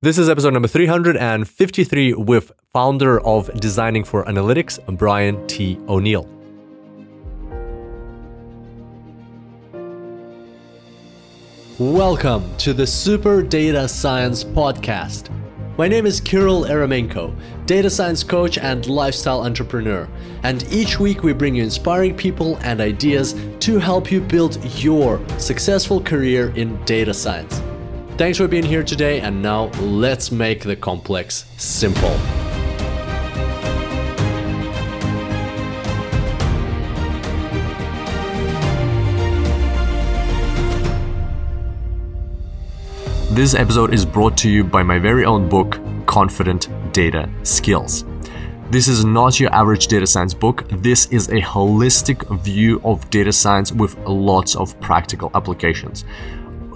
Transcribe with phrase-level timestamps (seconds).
[0.00, 5.76] This is episode number 353 with founder of Designing for Analytics, Brian T.
[5.88, 6.22] O'Neill.
[11.80, 15.30] Welcome to the Super Data Science Podcast.
[15.76, 17.36] My name is Kirill Eremenko,
[17.66, 20.08] data science coach and lifestyle entrepreneur.
[20.44, 25.20] And each week we bring you inspiring people and ideas to help you build your
[25.40, 27.60] successful career in data science.
[28.18, 32.10] Thanks for being here today, and now let's make the complex simple.
[43.30, 48.04] This episode is brought to you by my very own book, Confident Data Skills.
[48.70, 50.68] This is not your average data science book.
[50.68, 56.04] This is a holistic view of data science with lots of practical applications.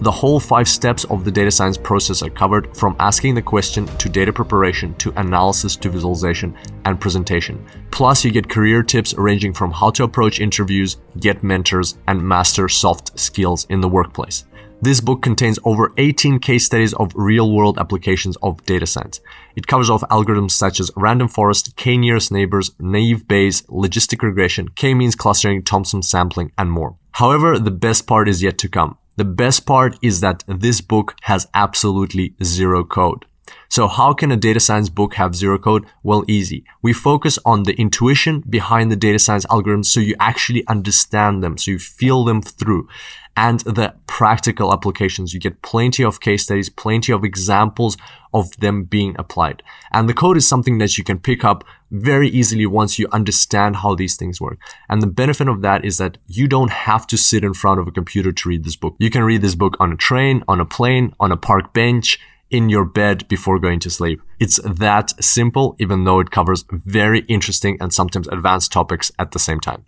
[0.03, 3.87] The whole five steps of the data science process are covered from asking the question
[3.99, 7.65] to data preparation to analysis to visualization and presentation.
[7.93, 12.69] Plus, you get career tips ranging from how to approach interviews, get mentors, and master
[12.69, 14.45] soft skills in the workplace.
[14.81, 19.21] This book contains over 18 case studies of real world applications of data science.
[19.55, 24.67] It covers off algorithms such as random forest, k nearest neighbors, naive Bayes, logistic regression,
[24.75, 26.97] k means clustering, Thompson sampling, and more.
[27.13, 28.99] However, the best part is yet to come.
[29.17, 33.27] The best part is that this book has absolutely zero code.
[33.73, 35.87] So how can a data science book have zero code?
[36.03, 36.63] Well, easy.
[36.83, 41.57] We focus on the intuition behind the data science algorithms so you actually understand them,
[41.57, 42.87] so you feel them through
[43.35, 45.33] and the practical applications.
[45.33, 47.97] You get plenty of case studies, plenty of examples
[48.35, 49.63] of them being applied.
[49.91, 53.77] And the code is something that you can pick up very easily once you understand
[53.77, 54.59] how these things work.
[54.91, 57.89] And the benefit of that is that you don't have to sit in front of
[57.89, 58.97] a computer to read this book.
[58.99, 62.19] You can read this book on a train, on a plane, on a park bench,
[62.53, 64.21] in your bed before going to sleep.
[64.39, 69.39] It's that simple, even though it covers very interesting and sometimes advanced topics at the
[69.39, 69.85] same time.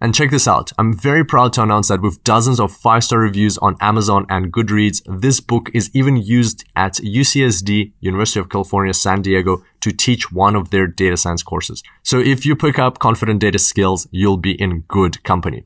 [0.00, 0.70] And check this out.
[0.78, 4.52] I'm very proud to announce that with dozens of five star reviews on Amazon and
[4.52, 10.30] Goodreads, this book is even used at UCSD, University of California, San Diego, to teach
[10.30, 11.82] one of their data science courses.
[12.04, 15.64] So if you pick up confident data skills, you'll be in good company.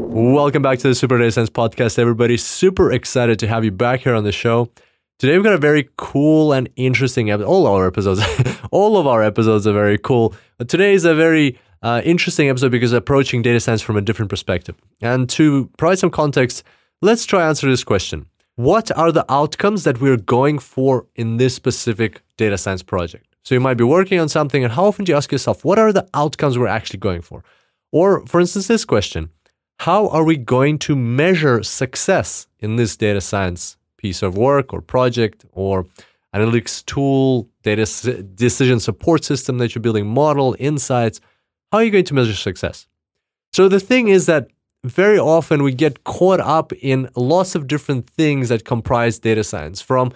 [0.08, 2.38] Welcome back to the Super Data Science Podcast, everybody.
[2.38, 4.70] Super excited to have you back here on the show.
[5.18, 7.46] Today we've got a very cool and interesting episode.
[7.46, 8.22] All our episodes,
[8.70, 10.34] all of our episodes are very cool.
[10.56, 14.30] But today is a very uh, interesting episode because approaching data science from a different
[14.30, 14.76] perspective.
[15.00, 16.62] And to provide some context,
[17.00, 18.26] let's try answer this question.
[18.56, 23.26] What are the outcomes that we're going for in this specific data science project?
[23.42, 25.78] So you might be working on something and how often do you ask yourself, what
[25.78, 27.42] are the outcomes we're actually going for?
[27.90, 29.30] Or for instance, this question,
[29.80, 34.80] how are we going to measure success in this data science piece of work or
[34.80, 35.86] project or
[36.34, 37.84] analytics tool, data
[38.22, 41.20] decision support system that you're building, model, insights?
[41.72, 42.86] How are you going to measure success?
[43.54, 44.48] So the thing is that
[44.84, 49.80] very often we get caught up in lots of different things that comprise data science
[49.80, 50.12] from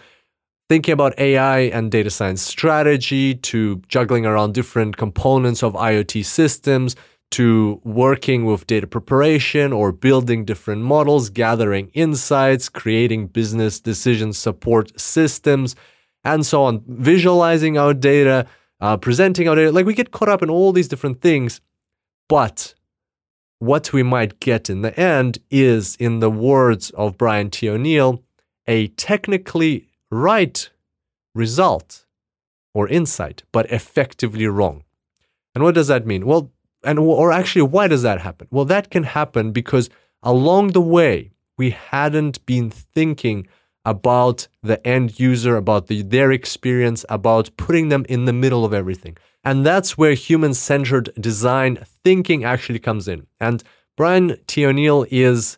[0.68, 6.94] thinking about AI and data science strategy to juggling around different components of IoT systems
[7.30, 15.00] to working with data preparation or building different models, gathering insights, creating business decision support
[15.00, 15.74] systems,
[16.22, 18.46] and so on, visualizing our data,
[18.80, 19.72] uh, presenting our data.
[19.72, 21.60] Like we get caught up in all these different things,
[22.28, 22.74] but
[23.58, 27.68] what we might get in the end is, in the words of Brian T.
[27.68, 28.22] O'Neill,
[28.66, 30.68] a technically right
[31.34, 32.04] result
[32.74, 34.84] or insight, but effectively wrong.
[35.54, 36.26] And what does that mean?
[36.26, 36.52] Well,
[36.84, 38.46] and or actually, why does that happen?
[38.50, 39.88] Well, that can happen because
[40.22, 43.48] along the way we hadn't been thinking
[43.86, 48.74] about the end user, about the, their experience, about putting them in the middle of
[48.74, 49.16] everything.
[49.44, 53.28] And that's where human centered design thinking actually comes in.
[53.40, 53.62] And
[53.96, 54.66] Brian T.
[54.66, 55.56] O'Neill is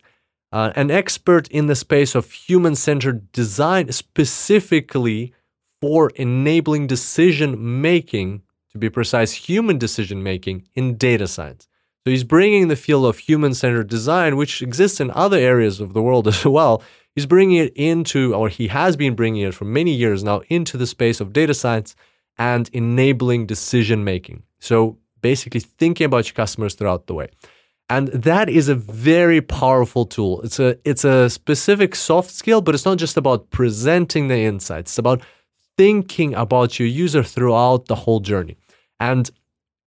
[0.51, 5.33] uh, an expert in the space of human centered design, specifically
[5.81, 11.67] for enabling decision making, to be precise, human decision making in data science.
[12.05, 15.93] So he's bringing the field of human centered design, which exists in other areas of
[15.93, 16.83] the world as well.
[17.19, 20.77] He's bringing it into, or he has been bringing it for many years now, into
[20.77, 21.93] the space of data science
[22.37, 24.43] and enabling decision making.
[24.59, 27.27] So basically, thinking about your customers throughout the way.
[27.89, 30.39] And that is a very powerful tool.
[30.43, 34.91] It's a it's a specific soft skill, but it's not just about presenting the insights.
[34.91, 35.21] It's about
[35.75, 38.55] thinking about your user throughout the whole journey.
[38.97, 39.29] And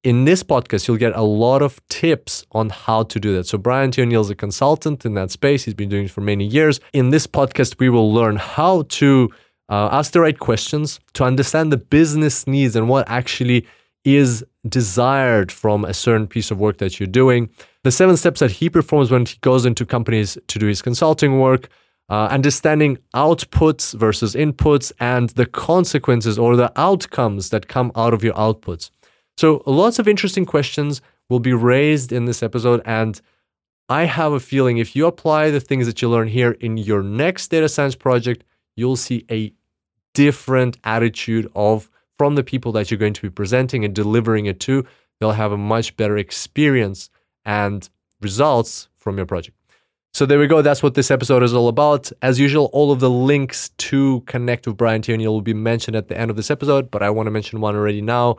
[0.03, 3.47] in this podcast, you'll get a lot of tips on how to do that.
[3.47, 4.03] So, Brian T.
[4.03, 5.65] O'Neill is a consultant in that space.
[5.65, 6.81] He's been doing it for many years.
[6.93, 9.31] In this podcast, we will learn how to
[9.69, 13.67] uh, ask the right questions, to understand the business needs and what actually
[14.05, 17.49] is desired from a certain piece of work that you're doing.
[17.85, 21.41] The seven steps that he performs when he goes into companies to do his consulting
[21.41, 21.69] work,
[22.09, 28.23] uh, understanding outputs versus inputs, and the consequences or the outcomes that come out of
[28.23, 28.91] your outputs.
[29.37, 32.83] So, lots of interesting questions will be raised in this episode.
[32.85, 33.21] And
[33.89, 37.03] I have a feeling if you apply the things that you learn here in your
[37.03, 38.45] next data science project,
[38.77, 39.53] you'll see a
[40.15, 44.61] different attitude of from the people that you're going to be presenting and delivering it
[44.61, 44.85] to.
[45.19, 47.11] They'll have a much better experience
[47.45, 47.89] and
[48.21, 49.57] results from your project.
[50.15, 50.61] So there we go.
[50.61, 52.13] That's what this episode is all about.
[52.21, 55.15] As usual, all of the links to connect with Brian T.
[55.15, 57.61] O'Neill will be mentioned at the end of this episode, but I want to mention
[57.61, 58.37] one already now.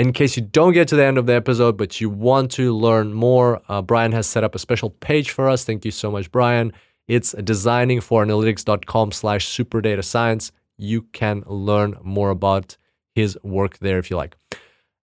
[0.00, 2.76] In case you don't get to the end of the episode, but you want to
[2.76, 5.64] learn more, uh, Brian has set up a special page for us.
[5.64, 6.72] Thank you so much, Brian.
[7.08, 12.76] It's designingforanalytics.com slash superdata You can learn more about
[13.14, 14.36] his work there if you like.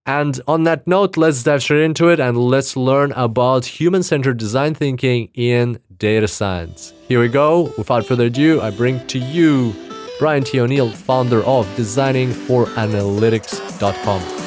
[0.06, 4.36] And on that note, let's dive straight into it and let's learn about human centered
[4.38, 6.94] design thinking in data science.
[7.08, 7.74] Here we go.
[7.78, 9.74] Without further ado, I bring to you
[10.20, 10.60] Brian T.
[10.60, 14.43] O'Neill, founder of designingforanalytics.com.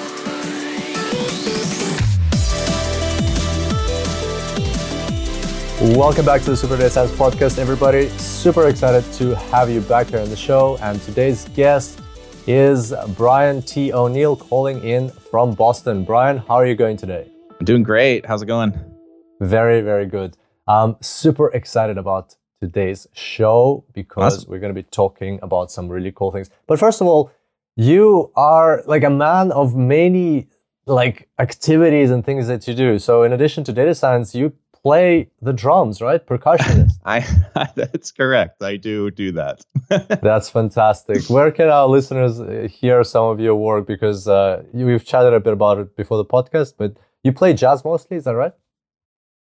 [5.78, 8.08] Welcome back to the Super Data Science Podcast, everybody.
[8.16, 10.78] Super excited to have you back here on the show.
[10.80, 12.00] And today's guest
[12.46, 13.92] is Brian T.
[13.92, 16.02] O'Neill calling in from Boston.
[16.02, 17.30] Brian, how are you going today?
[17.60, 18.24] I'm doing great.
[18.24, 18.72] How's it going?
[19.40, 20.38] Very, very good.
[20.66, 24.50] I'm super excited about today's show because awesome.
[24.50, 26.48] we're going to be talking about some really cool things.
[26.66, 27.30] But first of all,
[27.76, 30.48] you are like a man of many
[30.86, 32.98] like activities and things that you do.
[32.98, 34.54] So in addition to data science, you
[34.86, 36.24] play the drums, right?
[36.24, 36.92] Percussionist.
[37.04, 37.26] I
[37.74, 38.62] that's correct.
[38.62, 39.64] I do do that.
[40.22, 41.28] that's fantastic.
[41.28, 43.88] Where can our listeners uh, hear some of your work?
[43.88, 47.84] Because uh, we've chatted a bit about it before the podcast, but you play jazz
[47.84, 48.16] mostly.
[48.16, 48.52] Is that right?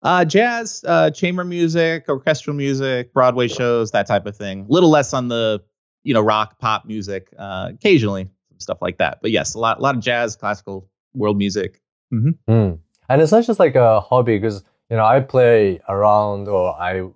[0.01, 4.65] Uh, jazz, uh, chamber music, orchestral music, Broadway shows, that type of thing.
[4.68, 5.62] A little less on the
[6.03, 9.19] you know rock, pop music, uh, occasionally stuff like that.
[9.21, 11.81] But yes, a lot, a lot of jazz, classical, world music.
[12.12, 12.51] Mm-hmm.
[12.51, 12.80] Mm.
[13.09, 17.08] And it's not just like a hobby because you know, I play around or I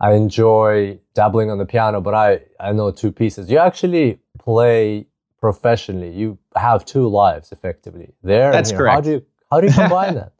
[0.00, 3.50] I enjoy dabbling on the piano, but I I know two pieces.
[3.50, 5.06] You actually play
[5.40, 6.10] professionally.
[6.10, 8.14] You have two lives effectively.
[8.22, 8.94] There, that's correct.
[8.94, 10.32] How do you how do you combine that?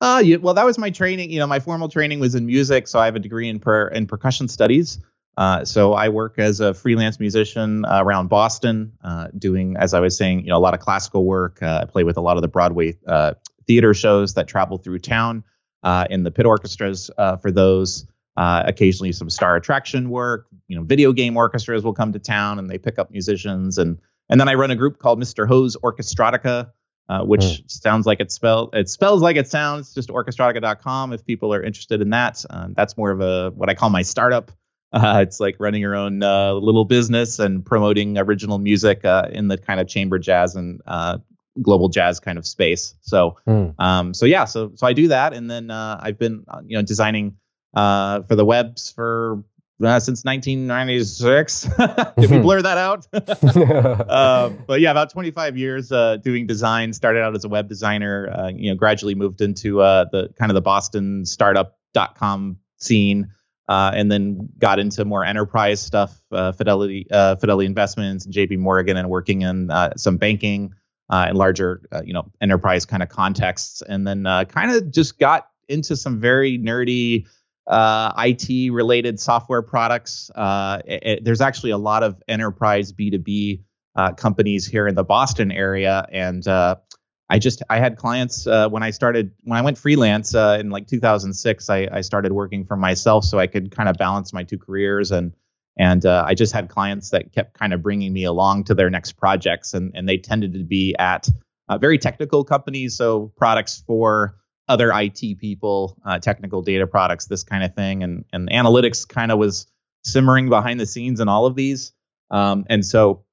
[0.00, 1.30] Uh, yeah, well, that was my training.
[1.30, 3.88] You know, my formal training was in music, so I have a degree in per
[3.88, 4.98] in percussion studies.
[5.38, 10.00] Uh, so I work as a freelance musician uh, around Boston, uh, doing, as I
[10.00, 11.62] was saying, you know, a lot of classical work.
[11.62, 13.34] Uh, I play with a lot of the Broadway uh,
[13.66, 15.44] theater shows that travel through town
[15.86, 18.06] uh, in the pit orchestras uh, for those.
[18.36, 20.46] Uh, occasionally, some star attraction work.
[20.68, 23.78] You know, video game orchestras will come to town and they pick up musicians.
[23.78, 25.48] And and then I run a group called Mr.
[25.48, 26.70] Ho's Orchestrotica,
[27.08, 27.70] uh, which mm.
[27.70, 29.94] sounds like it spelled it spells like it sounds.
[29.94, 32.44] Just orchestrotica.com if people are interested in that.
[32.50, 34.52] Uh, that's more of a what I call my startup.
[34.92, 39.48] Uh, it's like running your own uh, little business and promoting original music uh, in
[39.48, 41.18] the kind of chamber jazz and uh,
[41.60, 42.94] global jazz kind of space.
[43.02, 43.74] So, mm.
[43.78, 46.76] um, so yeah, so so I do that, and then uh, I've been uh, you
[46.76, 47.36] know designing
[47.74, 49.44] uh, for the webs for
[49.82, 51.62] uh, since 1996.
[52.18, 53.06] Did we blur that out?
[53.12, 56.92] uh, but yeah, about 25 years uh, doing design.
[56.92, 58.30] Started out as a web designer.
[58.30, 63.32] Uh, you know, gradually moved into uh, the kind of the Boston startup.com scene.
[63.68, 68.58] Uh, and then got into more enterprise stuff, Fidelity, Fidelity Investments, and J.P.
[68.58, 70.72] Morgan, and working in some banking
[71.08, 74.90] uh, in larger, uh, you know, enterprise kind of contexts, and then uh, kind of
[74.90, 77.26] just got into some very nerdy
[77.66, 80.30] uh, IT related software products.
[80.34, 83.62] Uh, it, it, there's actually a lot of enterprise B2B
[83.94, 86.46] uh, companies here in the Boston area, and
[87.28, 91.70] I just I had clients when I started when I went freelance in like 2006.
[91.70, 95.10] I, I started working for myself so I could kind of balance my two careers
[95.10, 95.32] and
[95.76, 98.88] and uh, I just had clients that kept kind of bringing me along to their
[98.88, 101.28] next projects, and, and they tended to be at
[101.68, 102.96] uh, very technical companies.
[102.96, 104.36] So products for
[104.68, 109.30] other IT people, uh, technical data products, this kind of thing, and and analytics kind
[109.30, 109.66] of was
[110.02, 111.92] simmering behind the scenes in all of these,
[112.30, 113.24] um, and so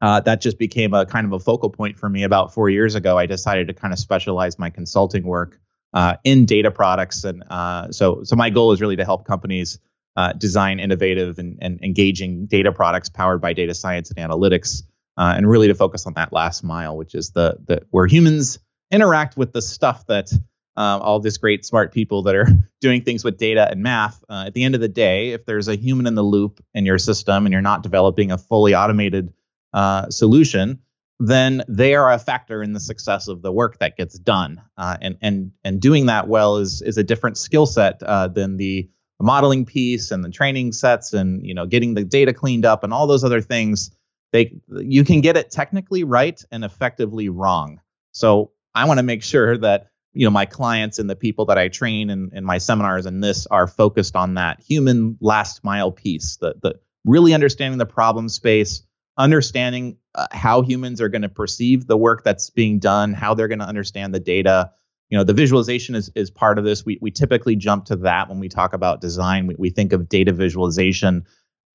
[0.00, 2.94] uh, that just became a kind of a focal point for me about four years
[2.94, 3.18] ago.
[3.18, 5.60] I decided to kind of specialize my consulting work
[5.92, 9.78] uh, in data products, and uh, so so my goal is really to help companies
[10.16, 14.82] uh, design innovative and, and engaging data products powered by data science and analytics,
[15.16, 18.58] uh, and really to focus on that last mile, which is the the where humans
[18.90, 20.32] interact with the stuff that
[20.76, 22.46] um, all these great smart people that are
[22.80, 24.22] doing things with data and math.
[24.28, 26.86] Uh, at the end of the day, if there's a human in the loop in
[26.86, 29.32] your system and you're not developing a fully automated
[29.72, 30.80] uh, solution,
[31.18, 34.62] then they are a factor in the success of the work that gets done.
[34.76, 38.56] Uh, and and and doing that well is is a different skill set uh, than
[38.56, 38.88] the
[39.22, 42.92] modeling piece and the training sets and you know getting the data cleaned up and
[42.92, 43.90] all those other things.
[44.32, 47.80] They you can get it technically right and effectively wrong.
[48.12, 51.58] So I want to make sure that you know my clients and the people that
[51.58, 55.92] I train in, in my seminars and this are focused on that human last mile
[55.92, 56.74] piece, the the
[57.04, 58.82] really understanding the problem space,
[59.16, 63.48] understanding uh, how humans are going to perceive the work that's being done, how they're
[63.48, 64.70] going to understand the data.
[65.10, 66.84] You know, the visualization is is part of this.
[66.84, 69.46] We we typically jump to that when we talk about design.
[69.46, 71.26] We, we think of data visualization.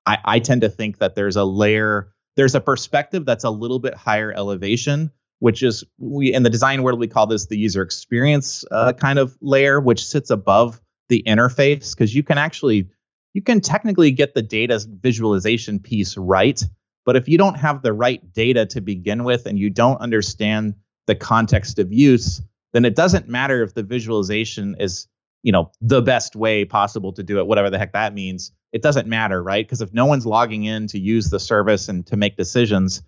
[0.06, 3.80] I, I tend to think that there's a layer, there's a perspective that's a little
[3.80, 7.82] bit higher elevation which is we in the design world we call this the user
[7.82, 12.90] experience uh, kind of layer, which sits above the interface because you can actually
[13.34, 16.64] you can technically get the data visualization piece right,
[17.06, 20.76] but if you don't have the right data to begin with and you don't understand
[21.06, 22.42] the context of use,
[22.76, 25.08] then it doesn't matter if the visualization is
[25.44, 28.52] you know the best way possible to do it whatever the heck that means.
[28.74, 29.66] It doesn't matter right?
[29.66, 33.02] Because if no one's logging in to use the service and to make decisions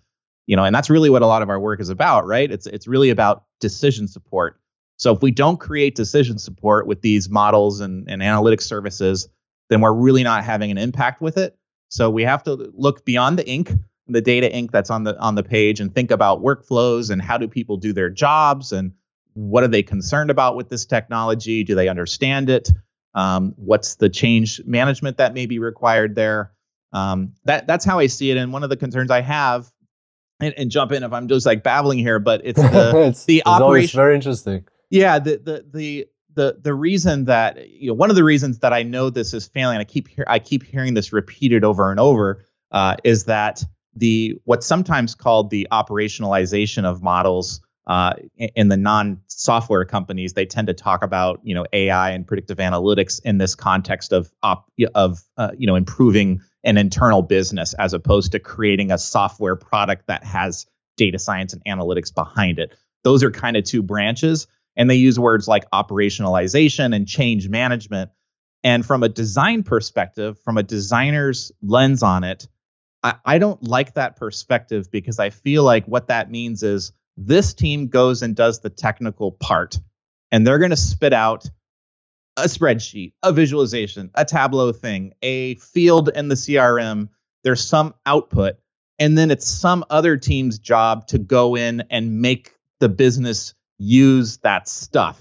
[0.46, 2.50] you know and that's really what a lot of our work is about right?
[2.50, 4.58] It's it's really about decision support.
[4.96, 9.28] So if we don't create decision support with these models and, and analytics services
[9.68, 11.58] then we're really not having an impact with it.
[11.90, 13.70] So we have to look beyond the ink
[14.08, 17.36] the data ink that's on the on the page and think about workflows and how
[17.36, 18.92] do people do their jobs and
[19.38, 22.70] what are they concerned about with this technology do they understand it
[23.14, 26.52] um, what's the change management that may be required there
[26.92, 29.70] um, that that's how i see it and one of the concerns i have
[30.40, 33.38] and, and, jump in if I'm just like babbling here, but it's the it's, the
[33.38, 33.96] it's operation.
[33.96, 34.66] Very interesting.
[34.90, 38.72] Yeah, the the the the the reason that you know one of the reasons that
[38.72, 41.90] I know this is failing, and I keep hear, I keep hearing this repeated over
[41.90, 43.64] and over, uh, is that
[43.94, 50.66] the what's sometimes called the operationalization of models uh, in the non-software companies, they tend
[50.66, 55.20] to talk about you know AI and predictive analytics in this context of op, of
[55.36, 60.22] uh, you know improving an internal business as opposed to creating a software product that
[60.24, 60.66] has
[60.96, 62.76] data science and analytics behind it.
[63.04, 64.46] Those are kind of two branches.
[64.76, 68.10] And they use words like operationalization and change management.
[68.62, 72.46] And from a design perspective, from a designer's lens on it,
[73.02, 77.52] I, I don't like that perspective because I feel like what that means is this
[77.52, 79.78] team goes and does the technical part
[80.30, 81.46] and they're going to spit out
[82.36, 87.08] a spreadsheet, a visualization, a Tableau thing, a field in the CRM.
[87.42, 88.56] There's some output.
[89.00, 94.38] And then it's some other team's job to go in and make the business use
[94.38, 95.20] that stuff.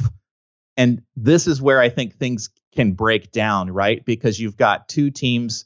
[0.76, 4.06] And this is where I think things can break down, right?
[4.06, 5.66] Because you've got two teams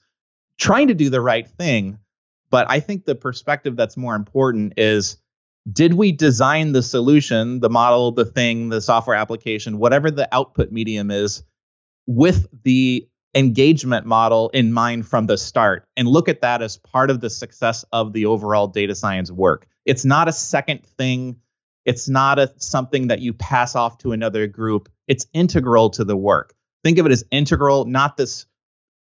[0.57, 1.99] trying to do the right thing.
[2.49, 5.17] But I think the perspective that's more important is
[5.71, 10.71] did we design the solution, the model, the thing, the software application, whatever the output
[10.71, 11.43] medium is,
[12.07, 17.09] with the engagement model in mind from the start and look at that as part
[17.09, 19.67] of the success of the overall data science work.
[19.85, 21.37] It's not a second thing.
[21.85, 24.89] It's not a something that you pass off to another group.
[25.07, 26.53] It's integral to the work.
[26.83, 28.45] Think of it as integral, not this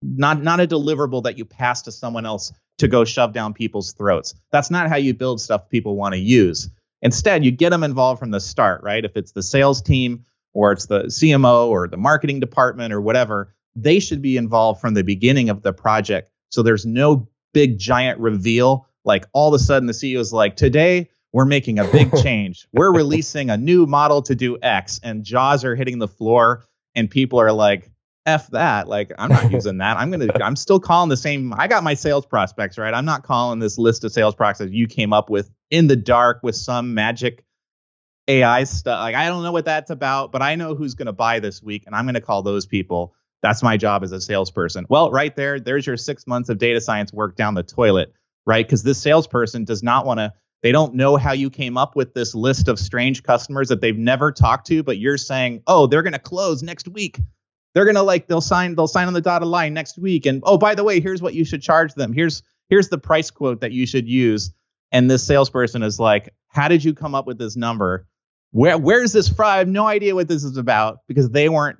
[0.01, 3.93] not not a deliverable that you pass to someone else to go shove down people's
[3.93, 4.33] throats.
[4.51, 6.69] That's not how you build stuff people want to use.
[7.01, 9.05] Instead, you get them involved from the start, right?
[9.05, 13.53] If it's the sales team or it's the CMO or the marketing department or whatever,
[13.75, 16.31] they should be involved from the beginning of the project.
[16.49, 18.87] So there's no big giant reveal.
[19.05, 22.67] Like all of a sudden the CEO is like, today we're making a big change.
[22.73, 27.09] we're releasing a new model to do X, and jaws are hitting the floor, and
[27.09, 27.91] people are like,
[28.29, 28.87] F that.
[28.87, 29.97] Like, I'm not using that.
[29.97, 31.53] I'm to, I'm still calling the same.
[31.53, 32.93] I got my sales prospects, right?
[32.93, 36.39] I'm not calling this list of sales prospects you came up with in the dark
[36.43, 37.43] with some magic
[38.27, 38.99] AI stuff.
[39.01, 41.83] Like, I don't know what that's about, but I know who's to buy this week,
[41.85, 43.13] and I'm to call those people.
[43.41, 44.85] That's my job as a salesperson.
[44.89, 48.13] Well, right there, there's your six months of data science work down the toilet,
[48.45, 48.65] right?
[48.65, 52.13] Because this salesperson does not want to They don't know how you came up with
[52.13, 56.03] this list of strange customers that they've never talked to, but you're saying, "Oh, they're
[56.03, 57.19] going to close next week."
[57.73, 60.57] They're to like they'll sign they'll sign on the dotted line next week and oh,
[60.57, 62.13] by the way, here's what you should charge them.
[62.13, 64.51] Here's here's the price quote that you should use.
[64.91, 68.07] And this salesperson is like, "How did you come up with this number?
[68.51, 69.45] Where where's this from?
[69.45, 71.77] I have no idea what this is about because they weren't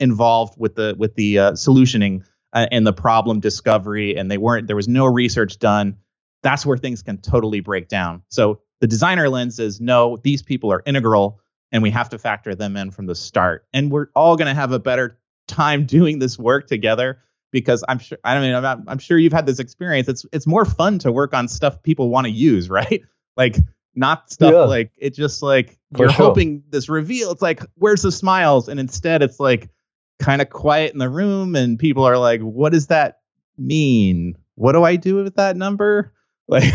[0.00, 4.66] involved with the with the uh, solutioning uh, and the problem discovery and they weren't
[4.66, 5.96] there was no research done
[6.42, 8.22] that's where things can totally break down.
[8.28, 12.54] So the designer lens is no, these people are integral and we have to factor
[12.54, 13.66] them in from the start.
[13.72, 17.20] And we're all going to have a better time doing this work together
[17.50, 20.08] because I'm sure I mean I'm, I'm sure you've had this experience.
[20.08, 23.02] It's it's more fun to work on stuff people want to use, right?
[23.36, 23.56] Like
[23.94, 24.60] not stuff yeah.
[24.60, 26.26] like it just like For you're sure.
[26.26, 27.30] hoping this reveal.
[27.30, 29.68] It's like where's the smiles, and instead it's like
[30.18, 33.20] kind of quiet in the room, and people are like, what does that
[33.58, 34.36] mean?
[34.54, 36.12] What do I do with that number?
[36.48, 36.74] Like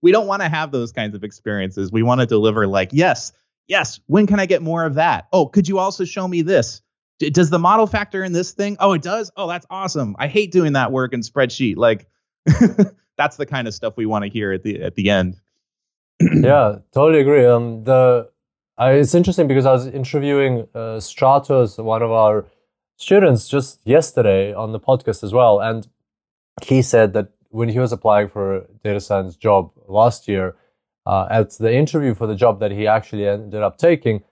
[0.00, 1.92] we don't want to have those kinds of experiences.
[1.92, 3.30] We want to deliver like, yes,
[3.68, 5.28] yes, when can I get more of that?
[5.32, 6.82] Oh, could you also show me this?
[7.20, 8.76] D- does the model factor in this thing?
[8.80, 9.30] Oh, it does.
[9.36, 10.16] Oh, that's awesome.
[10.18, 11.76] I hate doing that work in spreadsheet.
[11.76, 12.08] Like
[13.16, 15.36] that's the kind of stuff we want to hear at the at the end.
[16.20, 17.46] yeah, totally agree.
[17.46, 18.28] Um, the
[18.76, 22.46] I, it's interesting because I was interviewing uh, Stratos, one of our
[22.96, 25.86] students, just yesterday on the podcast as well, and
[26.62, 30.56] he said that when he was applying for a data science job last year,
[31.04, 34.22] uh, at the interview for the job that he actually ended up taking,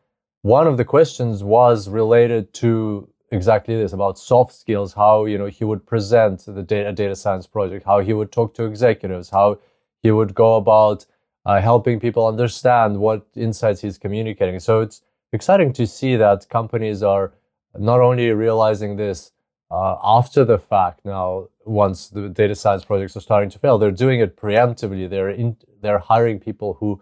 [0.42, 5.46] one of the questions was related to exactly this about soft skills, how you know
[5.46, 9.58] he would present the data data science project, how he would talk to executives, how
[10.02, 11.04] he would go about
[11.44, 14.60] uh, helping people understand what insights he's communicating.
[14.60, 15.02] So it's
[15.32, 17.32] exciting to see that companies are
[17.76, 19.32] not only realizing this
[19.70, 23.90] uh, after the fact now once the data science projects are starting to fail they're
[23.90, 27.00] doing it preemptively they're in, they're hiring people who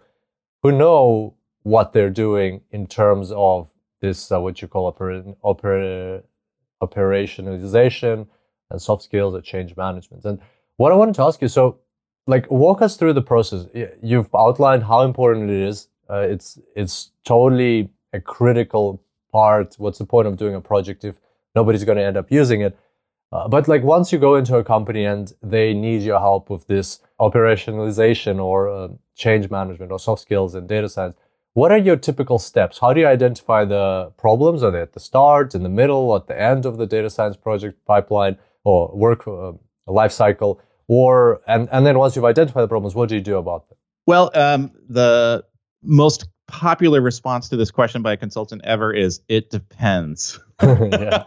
[0.61, 1.33] who know
[1.73, 3.69] what they're doing in terms of
[4.01, 6.23] this uh, what you call oper- oper-
[6.81, 8.27] operationalization
[8.69, 10.23] and soft skills and change management.
[10.25, 10.39] And
[10.77, 11.79] what i wanted to ask you so
[12.27, 13.65] like walk us through the process.
[14.01, 15.87] You've outlined how important it is.
[16.09, 19.75] Uh, it's it's totally a critical part.
[19.77, 21.15] What's the point of doing a project if
[21.55, 22.77] nobody's going to end up using it.
[23.31, 26.65] Uh, but like once you go into a company and they need your help with
[26.67, 31.15] this operationalization or uh, change management or soft skills and data science,
[31.57, 32.77] what are your typical steps?
[32.77, 34.61] How do you identify the problems?
[34.61, 37.35] Are they at the start, in the middle, at the end of the data science
[37.35, 39.53] project pipeline or work uh,
[39.87, 40.61] life cycle?
[40.87, 43.77] Or and and then once you've identified the problems, what do you do about them?
[44.05, 45.45] Well, um, the
[45.81, 50.39] most popular response to this question by a consultant ever is it depends.
[50.61, 51.23] yeah.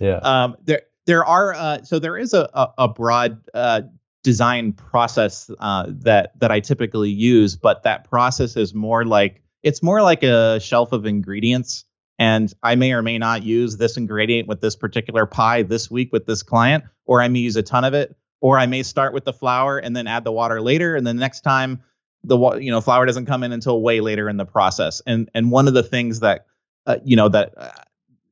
[0.00, 0.20] Yeah.
[0.22, 3.82] Um, there there are uh, so there is a a, a broad uh,
[4.24, 9.82] design process uh, that that I typically use, but that process is more like it's
[9.82, 11.84] more like a shelf of ingredients.
[12.18, 16.12] And I may or may not use this ingredient with this particular pie this week
[16.12, 19.12] with this client, or I may use a ton of it, or I may start
[19.12, 21.82] with the flour and then add the water later, and then next time
[22.24, 25.02] the you know flour doesn't come in until way later in the process.
[25.06, 26.46] And and one of the things that
[26.86, 27.70] uh, you know that uh,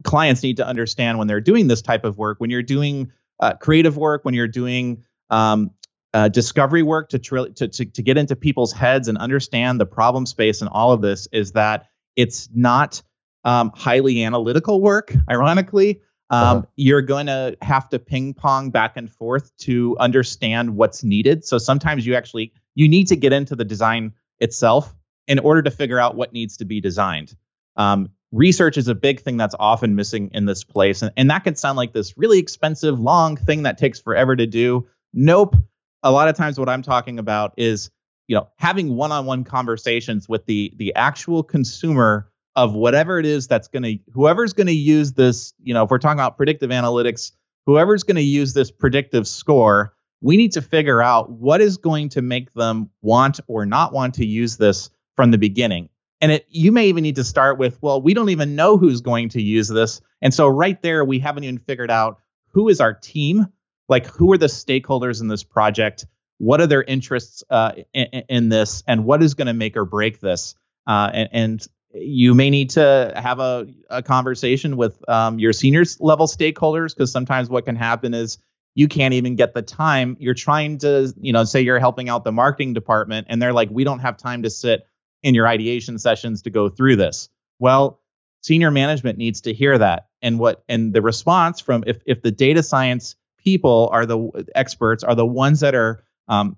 [0.05, 3.55] clients need to understand when they're doing this type of work, when you're doing uh,
[3.55, 5.71] creative work, when you're doing um,
[6.15, 10.27] uh, discovery work to, to, to to get into people's heads and understand the problem
[10.27, 13.03] space and all of this, is that it's not
[13.45, 15.15] um, highly analytical work.
[15.29, 16.63] Ironically, um, uh-huh.
[16.77, 21.45] you're going to have to ping pong back and forth to understand what's needed.
[21.45, 24.95] So sometimes you actually you need to get into the design itself
[25.27, 27.35] in order to figure out what needs to be designed.
[27.77, 31.03] Um, research is a big thing that's often missing in this place.
[31.03, 34.47] And, and that can sound like this really expensive, long thing that takes forever to
[34.47, 34.89] do.
[35.13, 35.57] Nope.
[36.03, 37.91] A lot of times what I'm talking about is,
[38.29, 43.69] you know, having one-on-one conversations with the the actual consumer of whatever it is that's
[43.69, 47.33] going to whoever's going to use this, you know, if we're talking about predictive analytics,
[47.67, 52.09] whoever's going to use this predictive score, we need to figure out what is going
[52.11, 55.89] to make them want or not want to use this from the beginning.
[56.21, 59.01] And it, you may even need to start with, well, we don't even know who's
[59.01, 60.01] going to use this.
[60.21, 62.19] And so right there, we haven't even figured out
[62.53, 63.49] who is our team,
[63.89, 66.07] like who are the stakeholders in this project,
[66.39, 69.85] what are their interests uh, in, in, this, and what is going to make or
[69.85, 70.55] break this.
[70.87, 75.85] Uh, and, and, you may need to have a, a conversation with um, your senior
[76.01, 78.39] level stakeholders because sometimes what can happen is
[78.75, 80.17] you can't even get the time.
[80.19, 83.69] You're trying to, you know, say you're helping out the marketing department, and they're like,
[83.71, 84.87] we don't have time to sit
[85.23, 87.29] in your ideation sessions to go through this.
[87.59, 88.01] Well,
[88.41, 90.09] senior management needs to hear that.
[90.21, 95.05] And what and the response from if if the data science people are the experts
[95.05, 96.57] are the ones that are um,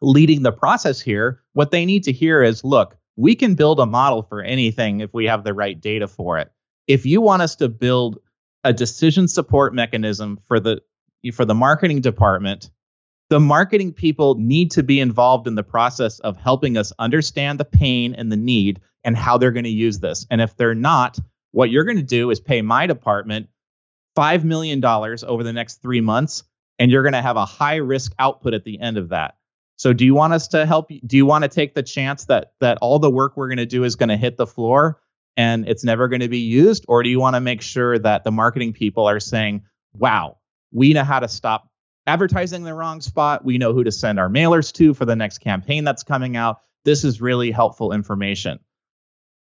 [0.00, 3.86] leading the process here, what they need to hear is look, we can build a
[3.86, 6.50] model for anything if we have the right data for it.
[6.86, 8.18] If you want us to build
[8.64, 10.80] a decision support mechanism for the
[11.34, 12.70] for the marketing department,
[13.28, 17.64] the marketing people need to be involved in the process of helping us understand the
[17.64, 20.26] pain and the need and how they're going to use this.
[20.30, 21.18] And if they're not,
[21.52, 23.48] what you're going to do is pay my department
[24.20, 26.44] $5 million over the next three months,
[26.78, 29.36] and you're going to have a high risk output at the end of that.
[29.76, 31.00] So do you want us to help you?
[31.06, 33.66] Do you want to take the chance that that all the work we're going to
[33.66, 35.00] do is going to hit the floor
[35.38, 36.84] and it's never going to be used?
[36.86, 39.62] Or do you want to make sure that the marketing people are saying,
[39.94, 40.36] wow,
[40.70, 41.70] we know how to stop
[42.06, 43.42] advertising the wrong spot.
[43.42, 46.60] We know who to send our mailers to for the next campaign that's coming out.
[46.84, 48.58] This is really helpful information.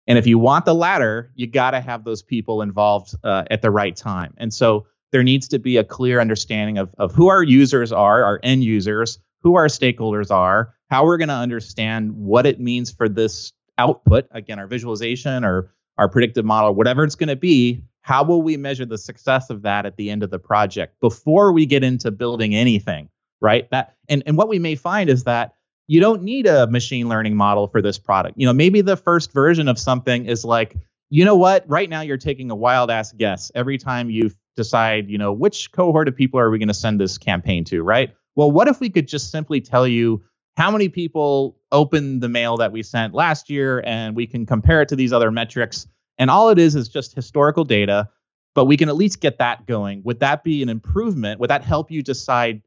[0.09, 3.61] And if you want the latter, you got to have those people involved uh, at
[3.63, 4.35] the right time.
[4.39, 8.25] And so there needs to be a clear understanding of, of who our users are,
[8.25, 12.91] our end users, who our stakeholders are, how we're going to understand what it means
[12.91, 17.83] for this output, again, our visualization or our predictive model, whatever it's going to be,
[18.01, 21.53] how will we measure the success of that at the end of the project before
[21.53, 23.11] we get into building anything,
[23.43, 23.71] right?
[23.71, 25.53] That and, and what we may find is that
[25.89, 28.39] you don't need a machine learning model for this product.
[28.39, 30.77] You know, maybe the first version of something is like,
[31.11, 35.09] you know what, right now you're taking a wild ass guess every time you decide,
[35.09, 38.15] you know, which cohort of people are we going to send this campaign to, right?
[38.37, 40.23] Well, what if we could just simply tell you
[40.59, 44.83] how many people opened the mail that we sent last year and we can compare
[44.83, 45.87] it to these other metrics
[46.19, 48.09] and all it is is just historical data,
[48.55, 50.03] but we can at least get that going.
[50.05, 51.41] Would that be an improvement?
[51.41, 52.61] Would that help you decide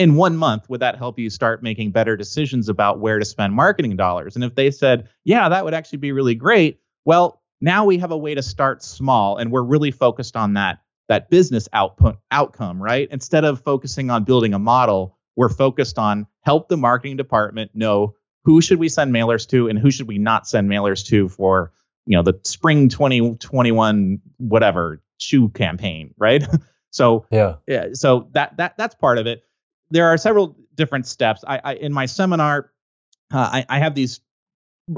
[0.00, 0.68] in one month?
[0.70, 4.34] Would that help you start making better decisions about where to spend marketing dollars?
[4.34, 8.10] And if they said, yeah, that would actually be really great, well, now we have
[8.10, 12.82] a way to start small and we're really focused on that that business output outcome,
[12.82, 13.08] right?
[13.10, 18.14] Instead of focusing on building a model, we're focused on help the marketing department know
[18.44, 21.72] who should we send mailers to and who should we not send mailers to for
[22.06, 26.46] you know the spring 2021 whatever shoe campaign right
[26.90, 29.42] so yeah yeah so that that that's part of it
[29.90, 32.70] there are several different steps i, I in my seminar
[33.32, 34.20] uh, I, I have these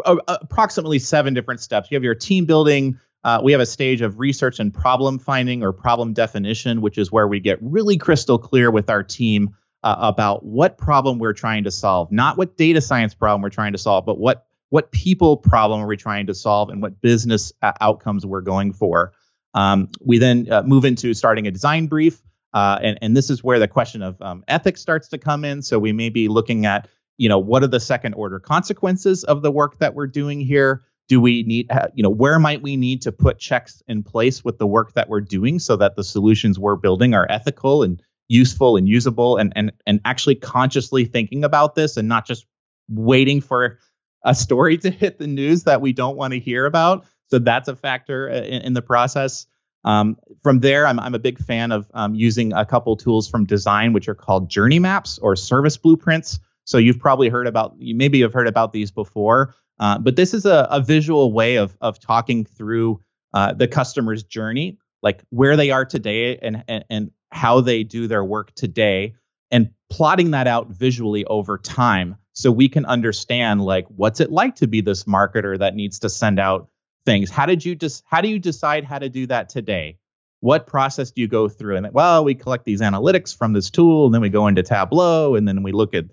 [0.04, 4.00] uh, approximately seven different steps you have your team building uh, we have a stage
[4.00, 8.38] of research and problem finding or problem definition which is where we get really crystal
[8.38, 12.80] clear with our team uh, about what problem we're trying to solve not what data
[12.80, 16.34] science problem we're trying to solve but what what people problem are we trying to
[16.34, 19.12] solve and what business uh, outcomes we're going for.
[19.52, 22.22] Um, we then uh, move into starting a design brief.
[22.54, 25.62] Uh, and, and this is where the question of um, ethics starts to come in.
[25.62, 29.42] So we may be looking at, you know, what are the second order consequences of
[29.42, 30.82] the work that we're doing here?
[31.08, 34.58] Do we need, you know, where might we need to put checks in place with
[34.58, 38.76] the work that we're doing so that the solutions we're building are ethical and useful
[38.76, 42.46] and usable and and and actually consciously thinking about this and not just
[42.88, 43.78] waiting for
[44.24, 47.06] a story to hit the news that we don't want to hear about.
[47.28, 49.46] So that's a factor uh, in, in the process.
[49.84, 53.44] Um, from there, I'm, I'm a big fan of um, using a couple tools from
[53.44, 56.38] design, which are called journey maps or service blueprints.
[56.64, 60.34] So you've probably heard about, you maybe have heard about these before, uh, but this
[60.34, 63.00] is a, a, visual way of of talking through
[63.34, 68.06] uh, the customer's journey, like where they are today and, and and how they do
[68.06, 69.14] their work today,
[69.50, 74.56] and plotting that out visually over time so we can understand like what's it like
[74.56, 76.68] to be this marketer that needs to send out
[77.04, 77.30] things.
[77.30, 79.98] How did you just how do you decide how to do that today?
[80.40, 81.76] What process do you go through?
[81.76, 85.34] And well we collect these analytics from this tool and then we go into tableau
[85.34, 86.04] and then we look at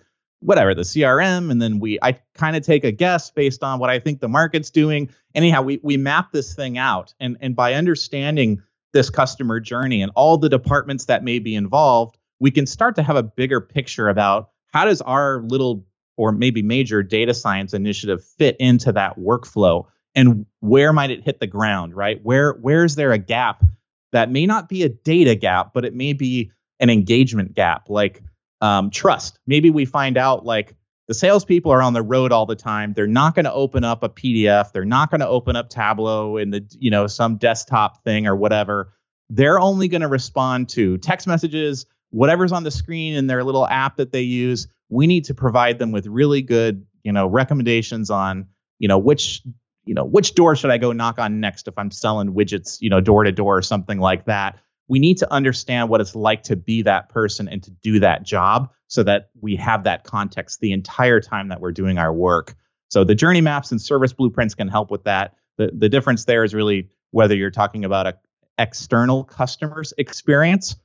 [0.42, 3.90] whatever the crm and then we i kind of take a guess based on what
[3.90, 5.10] i think the market's doing.
[5.36, 7.14] Anyhow we we map this thing out.
[7.20, 8.62] And and by understanding
[8.94, 13.04] this customer journey and all the departments that may be involved we can start to
[13.04, 15.86] have a bigger picture about how does our little
[16.18, 21.40] or maybe major data science initiative fit into that workflow and where might it hit
[21.40, 22.20] the ground right?
[22.24, 23.64] Where where's there a gap
[24.12, 27.90] that may not be a data gap but it may be an engagement gap?
[27.90, 28.24] Like
[28.62, 29.40] um, trust.
[29.48, 30.76] Maybe we find out like
[31.08, 32.94] the salespeople are on the road all the time.
[32.94, 36.38] They're not going to open up a pdf they're not going to open up tableau
[36.38, 38.94] in the you know some desktop thing or whatever.
[39.30, 43.68] They're only going to respond to text messages whatever's on the screen in their little
[43.68, 44.68] app that they use.
[44.90, 48.48] We need to provide them with really good, you know, recommendations on,
[48.80, 49.44] you know, which,
[49.90, 52.92] you know, which door should I go knock on next if I'm selling widgets, you
[52.92, 54.60] know, door to door or something like that.
[54.88, 58.22] We need to understand what it's like to be that person and to do that
[58.22, 62.54] job so that we have that context the entire time that we're doing our work.
[62.92, 65.34] So the journey maps and service blueprints can help with that.
[65.58, 68.14] The the difference there is really whether you're talking about a
[68.60, 70.76] external customer's experience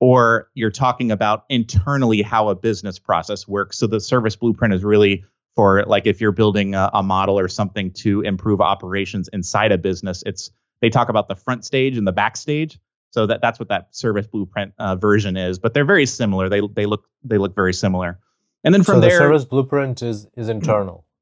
[0.00, 3.78] or you're talking about internally how a business process works.
[3.78, 5.24] So the service blueprint is really
[5.56, 9.78] for like if you're building a, a model or something to improve operations inside a
[9.78, 10.22] business.
[10.24, 12.78] It's they talk about the front stage and the backstage.
[13.10, 15.58] So that that's what that service blueprint uh, version is.
[15.58, 16.48] But they're very similar.
[16.48, 18.18] They they look they look very similar.
[18.62, 21.04] And then from so the there, service blueprint is is internal.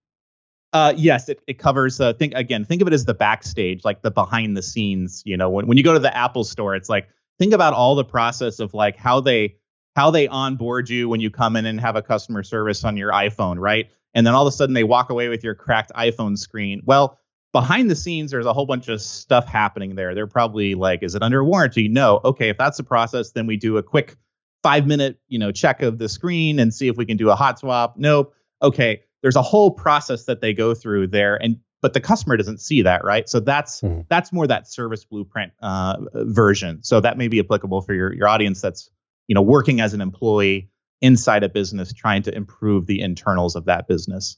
[0.70, 1.98] Uh, yes, it, it covers.
[1.98, 2.62] Uh, think again.
[2.62, 5.22] Think of it as the backstage, like the behind the scenes.
[5.24, 7.94] You know, when when you go to the Apple store, it's like think about all
[7.94, 9.56] the process of like how they
[9.96, 13.10] how they onboard you when you come in and have a customer service on your
[13.12, 13.90] iPhone, right?
[14.14, 16.82] And then all of a sudden they walk away with your cracked iPhone screen.
[16.84, 17.18] Well,
[17.52, 20.14] behind the scenes, there's a whole bunch of stuff happening there.
[20.14, 21.88] They're probably like, is it under warranty?
[21.88, 22.20] No.
[22.24, 24.16] Okay, if that's the process, then we do a quick
[24.62, 27.36] five minute, you know, check of the screen and see if we can do a
[27.36, 27.94] hot swap.
[27.96, 28.34] Nope.
[28.60, 32.60] Okay there's a whole process that they go through there and but the customer doesn't
[32.60, 34.00] see that right so that's mm-hmm.
[34.08, 38.28] that's more that service blueprint uh, version so that may be applicable for your, your
[38.28, 38.90] audience that's
[39.26, 43.66] you know working as an employee inside a business trying to improve the internals of
[43.66, 44.36] that business.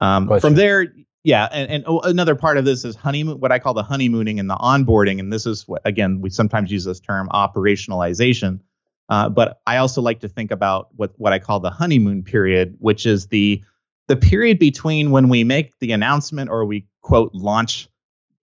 [0.00, 3.58] Um, from there yeah and, and oh, another part of this is honeymoon what i
[3.58, 7.00] call the honeymooning and the onboarding and this is what again we sometimes use this
[7.00, 8.60] term operationalization.
[9.08, 12.76] Uh, but i also like to think about what what i call the honeymoon period
[12.78, 13.62] which is the
[14.08, 17.88] the period between when we make the announcement or we quote launch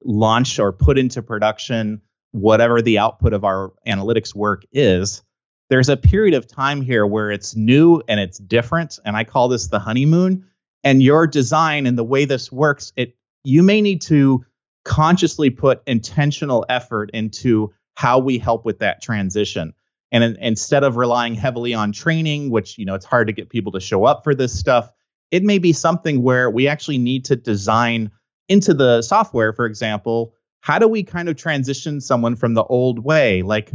[0.04, 5.24] launch or put into production whatever the output of our analytics work is
[5.70, 9.48] there's a period of time here where it's new and it's different and i call
[9.48, 10.46] this the honeymoon
[10.84, 14.44] and your design and the way this works it you may need to
[14.86, 19.74] consciously put intentional effort into how we help with that transition
[20.12, 23.50] and in, instead of relying heavily on training which you know it's hard to get
[23.50, 24.92] people to show up for this stuff
[25.32, 28.12] it may be something where we actually need to design
[28.50, 33.00] into the software, for example, how do we kind of transition someone from the old
[33.00, 33.42] way?
[33.42, 33.72] Like,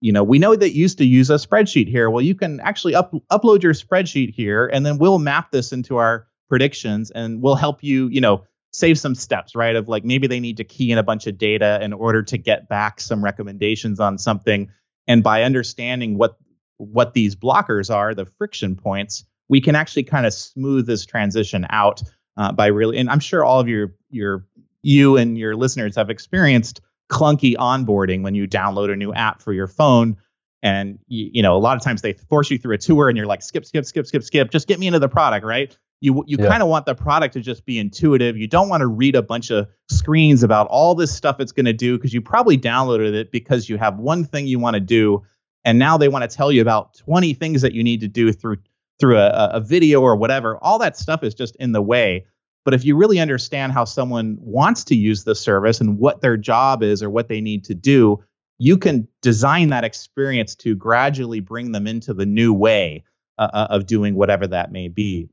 [0.00, 2.10] you know, we know that you used to use a spreadsheet here.
[2.10, 5.96] Well, you can actually up, upload your spreadsheet here, and then we'll map this into
[5.96, 9.74] our predictions, and we'll help you, you know, save some steps, right?
[9.74, 12.36] Of like maybe they need to key in a bunch of data in order to
[12.36, 14.70] get back some recommendations on something.
[15.08, 16.36] And by understanding what
[16.78, 21.66] what these blockers are, the friction points, we can actually kind of smooth this transition
[21.70, 22.02] out
[22.36, 24.46] uh, by really and i'm sure all of your your
[24.82, 29.52] you and your listeners have experienced clunky onboarding when you download a new app for
[29.52, 30.16] your phone
[30.62, 33.16] and you, you know a lot of times they force you through a tour and
[33.16, 36.24] you're like skip skip skip skip skip just get me into the product right you
[36.26, 36.48] you yeah.
[36.48, 39.22] kind of want the product to just be intuitive you don't want to read a
[39.22, 43.14] bunch of screens about all this stuff it's going to do because you probably downloaded
[43.14, 45.22] it because you have one thing you want to do
[45.64, 48.32] and now they want to tell you about 20 things that you need to do
[48.32, 48.56] through
[48.98, 52.24] through a, a video or whatever, all that stuff is just in the way.
[52.66, 56.36] But if you really understand how someone wants to use the service and what their
[56.36, 58.24] job is or what they need to do,
[58.58, 63.04] you can design that experience to gradually bring them into the new way
[63.38, 65.28] uh, uh of doing whatever that may be.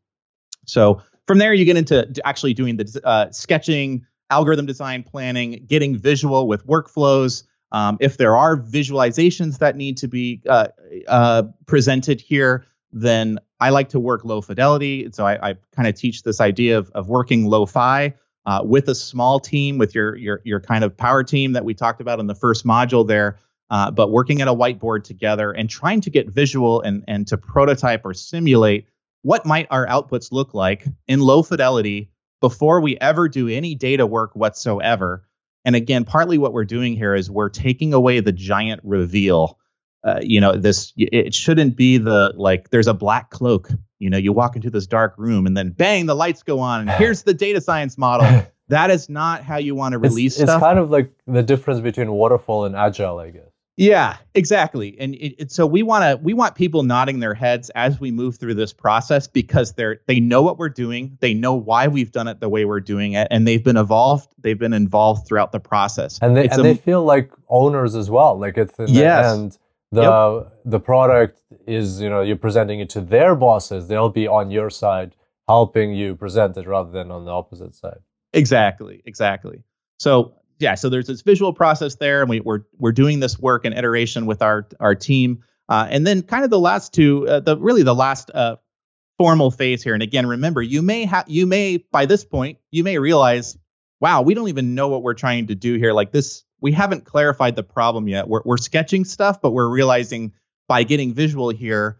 [0.67, 5.97] So from there, you get into actually doing the uh, sketching, algorithm design planning, getting
[5.97, 7.45] visual with workflows.
[7.71, 10.67] Um, if there are visualizations that need to be uh,
[11.07, 15.07] uh presented here, then I like to work low fidelity.
[15.13, 18.13] So I, I kind of teach this idea of, of working low fi
[18.45, 21.73] uh, with a small team, with your, your, your kind of power team that we
[21.73, 25.69] talked about in the first module there, uh, but working at a whiteboard together and
[25.69, 28.85] trying to get visual and, and to prototype or simulate
[29.21, 34.05] what might our outputs look like in low fidelity before we ever do any data
[34.05, 35.25] work whatsoever.
[35.63, 39.57] And again, partly what we're doing here is we're taking away the giant reveal
[40.03, 44.17] uh, you know this it shouldn't be the like there's a black cloak you know
[44.17, 47.23] you walk into this dark room and then bang the lights go on and here's
[47.23, 48.45] the data science model.
[48.69, 50.57] That is not how you want to release it's, stuff.
[50.57, 53.43] it's kind of like the difference between waterfall and agile i guess.
[53.75, 54.95] Yeah exactly.
[54.99, 58.09] And it, it, so we want to we want people nodding their heads as we
[58.09, 62.11] move through this process because they're they know what we're doing they know why we've
[62.11, 65.51] done it the way we're doing it and they've been involved they've been involved throughout
[65.51, 66.19] the process.
[66.21, 69.25] And they, and a, they feel like owners as well like it's in yes.
[69.25, 69.57] the end
[69.93, 70.53] the yep.
[70.65, 73.87] the product is you know you're presenting it to their bosses.
[73.87, 75.15] They'll be on your side
[75.47, 77.99] helping you present it rather than on the opposite side.
[78.33, 79.63] Exactly exactly.
[79.99, 83.37] So yeah so there's this visual process there and we, are we're, we're doing this
[83.37, 85.43] work and iteration with our our team.
[85.69, 88.55] Uh, and then kind of the last two uh, the really the last uh,
[89.19, 89.93] formal phase here.
[89.93, 93.57] And again remember you may have you may by this point you may realize
[93.99, 95.93] wow we don't even know what we're trying to do here.
[95.93, 98.29] Like this we haven't clarified the problem yet.
[98.29, 100.31] We're, we're sketching stuff, but we're realizing
[100.69, 101.99] by getting visual here,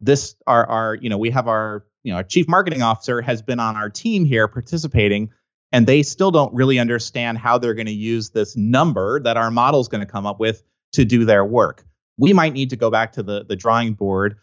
[0.00, 3.40] this our our you know we have our you know our chief marketing officer has
[3.40, 5.30] been on our team here participating,
[5.70, 9.50] and they still don't really understand how they're going to use this number that our
[9.50, 11.84] model is going to come up with to do their work.
[12.18, 14.36] we might need to go back to the, the drawing board,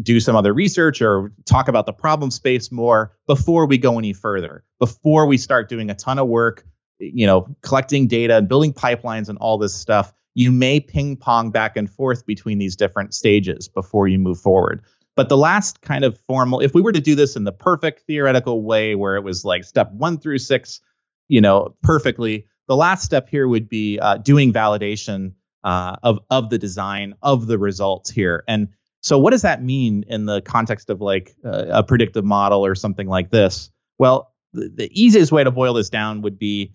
[0.00, 4.12] do some other research or talk about the problem space more before we go any
[4.12, 6.64] further, before we start doing a ton of work,
[6.98, 10.12] you know, collecting data and building pipelines and all this stuff.
[10.34, 14.82] You may ping pong back and forth between these different stages before you move forward.
[15.16, 18.02] But the last kind of formal, if we were to do this in the perfect
[18.06, 20.80] theoretical way where it was like step one through six,
[21.28, 26.50] you know, perfectly, the last step here would be uh, doing validation uh, of of
[26.50, 28.44] the design of the results here.
[28.48, 28.68] And
[29.02, 32.74] so, what does that mean in the context of like uh, a predictive model or
[32.74, 33.70] something like this?
[33.98, 36.74] Well, the, the easiest way to boil this down would be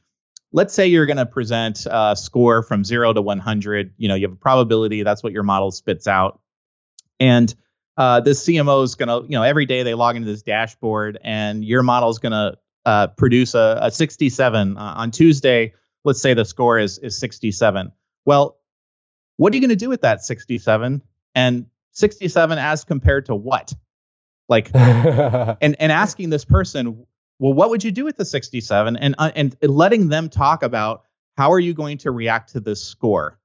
[0.52, 4.28] let's say you're going to present a score from 0 to 100 you know you
[4.28, 6.40] have a probability that's what your model spits out.
[7.20, 7.54] And
[7.98, 11.20] uh, the cmo is going to you know every day they log into this dashboard
[11.22, 15.74] and your model is going to uh, produce a, a 67 uh, on tuesday
[16.06, 17.92] let's say the score is is 67
[18.24, 18.58] well
[19.36, 21.02] what are you going to do with that 67
[21.36, 23.74] and 67 as compared to what?
[24.48, 27.06] Like and and asking this person
[27.40, 28.98] well, what would you do with the 67?
[28.98, 31.04] And uh, and letting them talk about
[31.38, 33.40] how are you going to react to this score.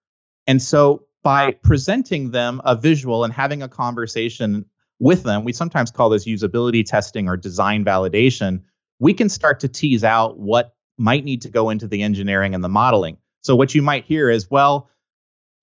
[0.46, 4.66] And so by presenting them a visual and having a conversation
[4.98, 8.62] with them, we sometimes call this usability testing or design validation.
[8.98, 12.62] We can start to tease out what might need to go into the engineering and
[12.62, 13.18] the modeling.
[13.42, 14.88] So what you might hear is, well,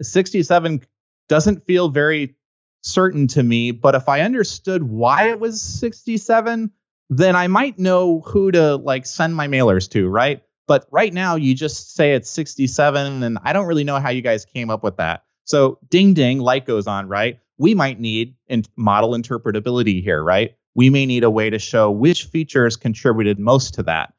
[0.02, 0.82] 67
[1.30, 2.36] doesn't feel very
[2.82, 6.72] certain to me, but if I understood why it was 67,
[7.12, 10.42] then I might know who to like send my mailers to, right?
[10.66, 14.22] But right now, you just say it's 67, and I don't really know how you
[14.22, 15.26] guys came up with that.
[15.44, 17.40] So, ding ding, light goes on, right?
[17.58, 20.56] We might need in- model interpretability here, right?
[20.74, 24.14] We may need a way to show which features contributed most to that.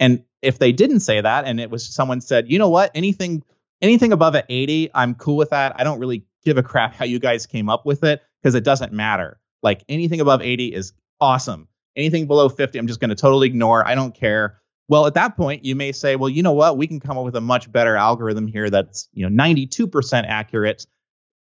[0.00, 3.44] And if they didn't say that, and it was someone said, you know what, anything
[3.80, 5.78] anything above an 80, I'm cool with that.
[5.78, 8.64] I don't really give a crap how you guys came up with it because it
[8.64, 9.38] doesn't matter.
[9.62, 11.68] Like anything above 80 is awesome.
[11.96, 13.86] Anything below 50, I'm just going to totally ignore.
[13.86, 14.58] I don't care.
[14.88, 16.76] Well, at that point, you may say, well, you know what?
[16.76, 20.86] We can come up with a much better algorithm here that's, you know, 92% accurate.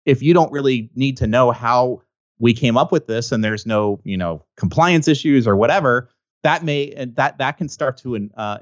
[0.06, 2.02] If you don't really need to know how
[2.40, 6.10] we came up with this and there's no, you know, compliance issues or whatever,
[6.44, 8.58] that may that that can start to uh,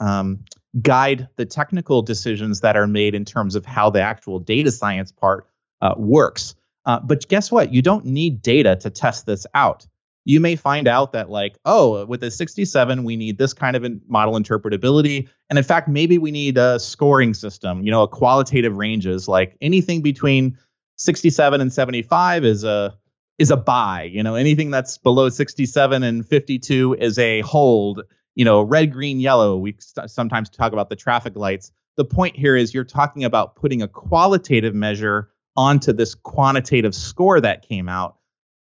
[0.00, 0.44] um,
[0.80, 5.12] guide the technical decisions that are made in terms of how the actual data science
[5.12, 5.46] part
[5.80, 6.54] uh, works.
[6.86, 7.72] Uh, but guess what?
[7.72, 9.86] You don't need data to test this out
[10.24, 13.86] you may find out that like oh with a 67 we need this kind of
[14.08, 15.28] model interpretability.
[15.50, 19.28] And in fact maybe we need a scoring system you know a qualitative ranges.
[19.28, 20.58] Like anything between
[20.96, 22.96] 67 and 75 is a
[23.38, 24.34] is a buy you know?
[24.34, 28.02] Anything that's below 67 and 52 is a hold
[28.34, 28.62] you know?
[28.62, 31.70] Red green yellow we sometimes talk about the traffic lights.
[31.96, 37.40] The point here is you're talking about putting a qualitative measure onto this quantitative score
[37.40, 38.16] that came out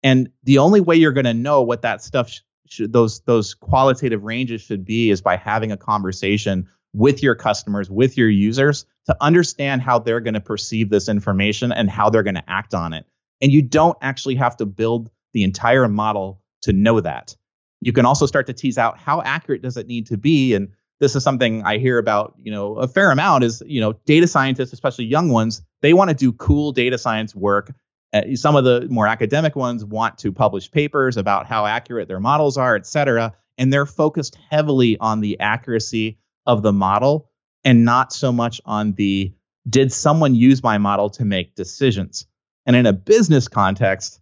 [0.03, 3.53] and the only way you're going to know what that stuff sh- should, those those
[3.53, 8.85] qualitative ranges should be is by having a conversation with your customers, with your users
[9.05, 12.73] to understand how they're going to perceive this information and how they're going to act
[12.73, 13.05] on it.
[13.41, 17.35] And you don't actually have to build the entire model to know that.
[17.81, 20.69] You can also start to tease out how accurate does it need to be and
[20.99, 24.27] this is something I hear about, you know, a fair amount is, you know, data
[24.27, 27.71] scientists, especially young ones, they want to do cool data science work
[28.13, 32.19] uh, some of the more academic ones want to publish papers about how accurate their
[32.19, 33.35] models are, et cetera.
[33.57, 37.29] And they're focused heavily on the accuracy of the model
[37.63, 39.33] and not so much on the
[39.69, 42.25] did someone use my model to make decisions?
[42.65, 44.21] And in a business context,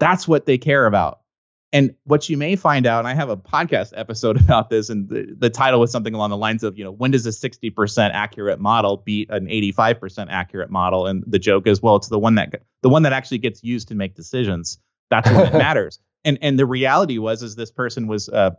[0.00, 1.20] that's what they care about.
[1.72, 5.08] And what you may find out, and I have a podcast episode about this, and
[5.08, 8.10] the, the title was something along the lines of, you know, when does a 60%
[8.12, 11.06] accurate model beat an 85% accurate model?
[11.06, 13.88] And the joke is, well, it's the one that the one that actually gets used
[13.88, 14.78] to make decisions.
[15.10, 15.98] That's when it matters.
[16.24, 18.50] And and the reality was, is this person was, uh,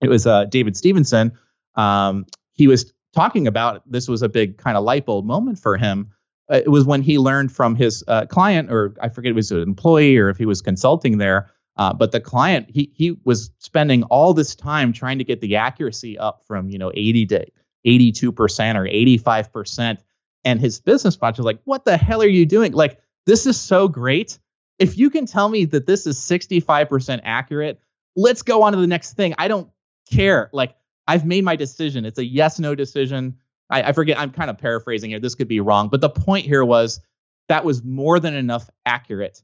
[0.00, 1.32] it was uh, David Stevenson.
[1.74, 5.76] Um, he was talking about this was a big kind of light bulb moment for
[5.76, 6.10] him.
[6.50, 9.50] Uh, it was when he learned from his uh, client, or I forget it was
[9.50, 13.50] an employee, or if he was consulting there uh, but the client, he he was
[13.58, 17.46] spending all this time trying to get the accuracy up from you know 80 to
[17.84, 20.00] 82 percent or 85 percent,
[20.44, 22.72] and his business partner was like, "What the hell are you doing?
[22.72, 24.38] Like this is so great.
[24.78, 27.78] If you can tell me that this is 65 percent accurate,
[28.14, 29.34] let's go on to the next thing.
[29.36, 29.68] I don't
[30.10, 30.48] care.
[30.54, 30.76] Like
[31.06, 32.06] I've made my decision.
[32.06, 33.36] It's a yes no decision.
[33.68, 34.18] I, I forget.
[34.18, 35.20] I'm kind of paraphrasing here.
[35.20, 37.00] This could be wrong, but the point here was
[37.48, 39.42] that was more than enough accurate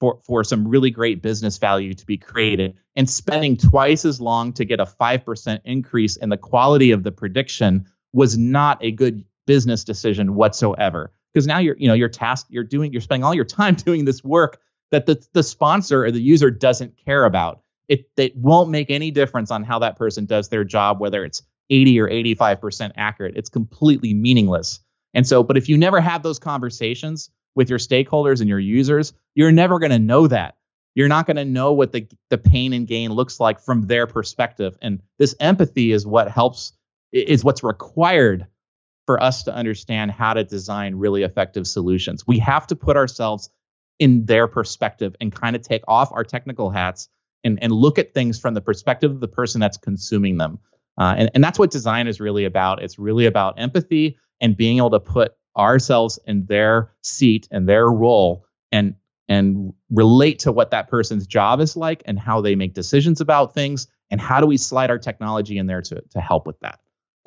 [0.00, 2.76] for, for some really great business value to be created.
[2.96, 7.12] And spending twice as long to get a 5% increase in the quality of the
[7.12, 11.12] prediction was not a good business decision whatsoever.
[11.32, 14.04] Because now you're you know you're tasked you're doing you're spending all your time doing
[14.04, 14.58] this work
[14.90, 17.62] that the the sponsor or the user doesn't care about.
[17.88, 21.42] It it won't make any difference on how that person does their job whether it's
[21.68, 23.36] 80 or 85% accurate.
[23.36, 24.80] It's completely meaningless.
[25.14, 29.12] And so but if you never have those conversations with your stakeholders and your users
[29.34, 30.56] you're never going to know that
[30.94, 34.06] you're not going to know what the the pain and gain looks like from their
[34.06, 36.72] perspective and this empathy is what helps
[37.12, 38.46] is what's required
[39.06, 42.26] for us to understand how to design really effective solutions.
[42.26, 43.48] We have to put ourselves
[43.98, 47.08] in their perspective and kind of take off our technical hats
[47.44, 50.58] and, and look at things from the perspective of the person that's consuming them.
[50.98, 52.82] Uh, and, and that's what design is really about.
[52.82, 57.88] It's really about empathy and being able to put ourselves in their seat and their
[57.88, 58.94] role and
[59.28, 63.54] and relate to what that person's job is like and how they make decisions about
[63.54, 66.78] things and how do we slide our technology in there to, to help with that.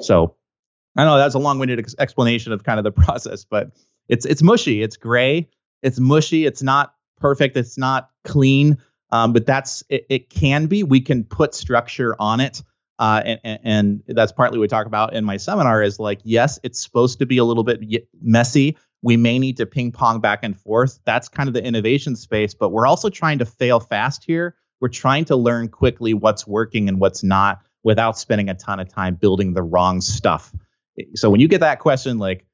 [0.02, 0.36] So
[0.96, 3.72] I know that's a long-winded ex- explanation of kind of the process, but
[4.08, 5.50] it's it's mushy, it's gray,
[5.82, 8.78] it's mushy, it's not perfect, it's not clean,
[9.12, 10.84] um, but that's it, it, Can be.
[10.84, 12.64] We can put structure on it,
[13.00, 15.82] uh, and, and that's partly what we talk about in my seminar.
[15.82, 17.82] Is like, yes, it's supposed to be a little bit
[18.22, 18.78] messy.
[19.02, 21.00] We may need to ping pong back and forth.
[21.06, 24.56] That's kind of the innovation space, but we're also trying to fail fast here.
[24.82, 28.90] We're trying to learn quickly what's working and what's not without spending a ton of
[28.90, 30.54] time building the wrong stuff.
[31.16, 32.46] So when you get that question, like,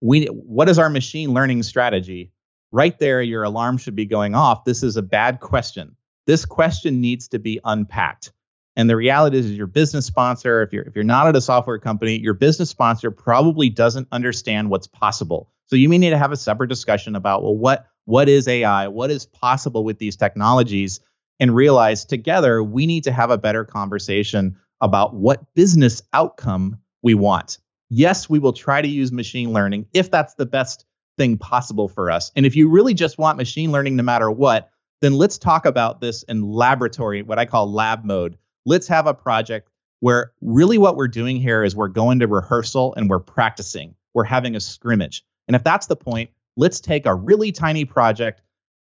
[0.00, 2.32] we, what is our machine learning strategy?
[2.70, 4.64] Right there, your alarm should be going off.
[4.64, 5.96] This is a bad question.
[6.26, 8.32] This question needs to be unpacked.
[8.76, 11.78] And the reality is, your business sponsor, if you're if you're not at a software
[11.78, 15.50] company, your business sponsor probably doesn't understand what's possible.
[15.66, 18.88] So you may need to have a separate discussion about well, what what is AI?
[18.88, 21.00] What is possible with these technologies?
[21.40, 27.14] And realize together we need to have a better conversation about what business outcome we
[27.14, 27.58] want
[27.92, 30.86] yes, we will try to use machine learning if that's the best
[31.18, 32.32] thing possible for us.
[32.34, 34.70] And if you really just want machine learning no matter what,
[35.02, 38.38] then let's talk about this in laboratory, what I call lab mode.
[38.64, 39.68] Let's have a project
[40.00, 43.94] where really what we're doing here is we're going to rehearsal and we're practicing.
[44.14, 45.24] We're having a scrimmage.
[45.48, 48.42] And if that's the point, let's take a really tiny project.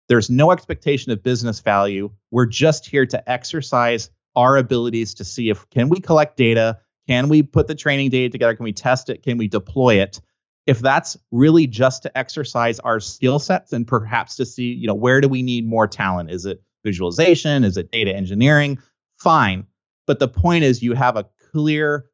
[0.09, 2.11] There's no expectation of business value.
[2.31, 7.29] We're just here to exercise our abilities to see if can we collect data can
[7.29, 8.55] we put the training data together?
[8.55, 9.23] Can we test it?
[9.23, 10.21] Can we deploy it?
[10.67, 14.95] If that's really just to exercise our skill sets and perhaps to see, you know,
[14.95, 16.31] where do we need more talent?
[16.31, 17.65] Is it visualization?
[17.65, 18.79] Is it data engineering?
[19.23, 19.67] Fine.
[20.07, 22.07] But the point is, you have a clear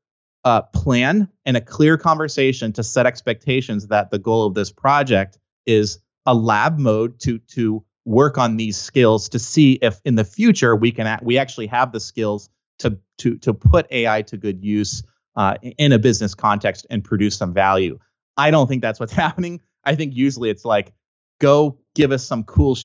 [0.44, 5.38] uh, plan and a clear conversation to set expectations that the goal of this project
[5.66, 10.24] is a lab mode to to work on these skills to see if in the
[10.24, 12.48] future we can we actually have the skills
[12.78, 15.02] to to to put AI to good use
[15.36, 17.98] uh, in a business context and produce some value.
[18.36, 19.60] I don't think that's what's happening.
[19.84, 20.92] I think usually it's like,
[21.40, 22.82] go give us some cool, sh-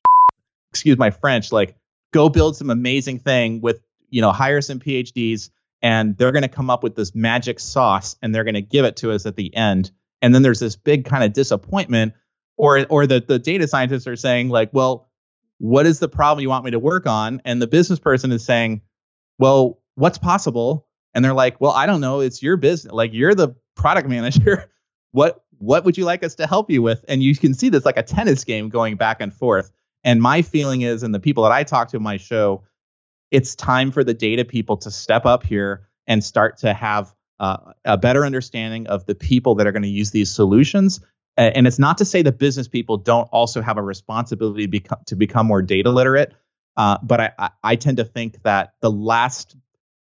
[0.69, 1.75] excuse my French, like
[2.11, 3.81] go build some amazing thing with
[4.13, 5.49] you know hire some PhDs
[5.81, 8.85] and they're going to come up with this magic sauce and they're going to give
[8.85, 9.91] it to us at the end.
[10.21, 12.13] And then there's this big kind of disappointment,
[12.55, 15.09] or or the the data scientists are saying like, well,
[15.57, 17.41] what is the problem you want me to work on?
[17.43, 18.81] And the business person is saying,
[19.39, 20.87] well, what's possible?
[21.13, 22.21] And they're like, well, I don't know.
[22.21, 22.93] It's your business.
[22.93, 24.71] Like you're the product manager.
[25.11, 27.03] what what would you like us to help you with?
[27.07, 29.71] And you can see this like a tennis game going back and forth.
[30.03, 32.63] And my feeling is, and the people that I talk to in my show,
[33.33, 37.57] it's time for the data people to step up here and start to have uh,
[37.83, 41.01] a better understanding of the people that are going to use these solutions.
[41.35, 44.99] And it's not to say that business people don't also have a responsibility to become,
[45.07, 46.31] to become more data literate,
[46.77, 49.55] uh, but I, I tend to think that the last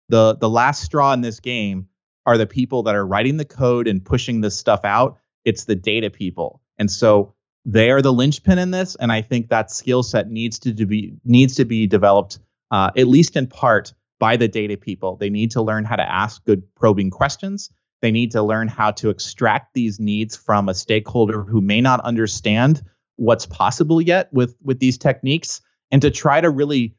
[0.08, 1.88] the the last straw in this game
[2.24, 5.18] are the people that are writing the code and pushing this stuff out.
[5.44, 7.34] It's the data people, and so
[7.66, 8.94] they are the linchpin in this.
[8.94, 12.38] And I think that skill set needs to, to be needs to be developed
[12.70, 15.16] uh, at least in part by the data people.
[15.16, 17.70] They need to learn how to ask good probing questions.
[18.00, 22.00] They need to learn how to extract these needs from a stakeholder who may not
[22.00, 22.82] understand
[23.16, 25.60] what's possible yet with with these techniques
[25.90, 26.94] and to try to really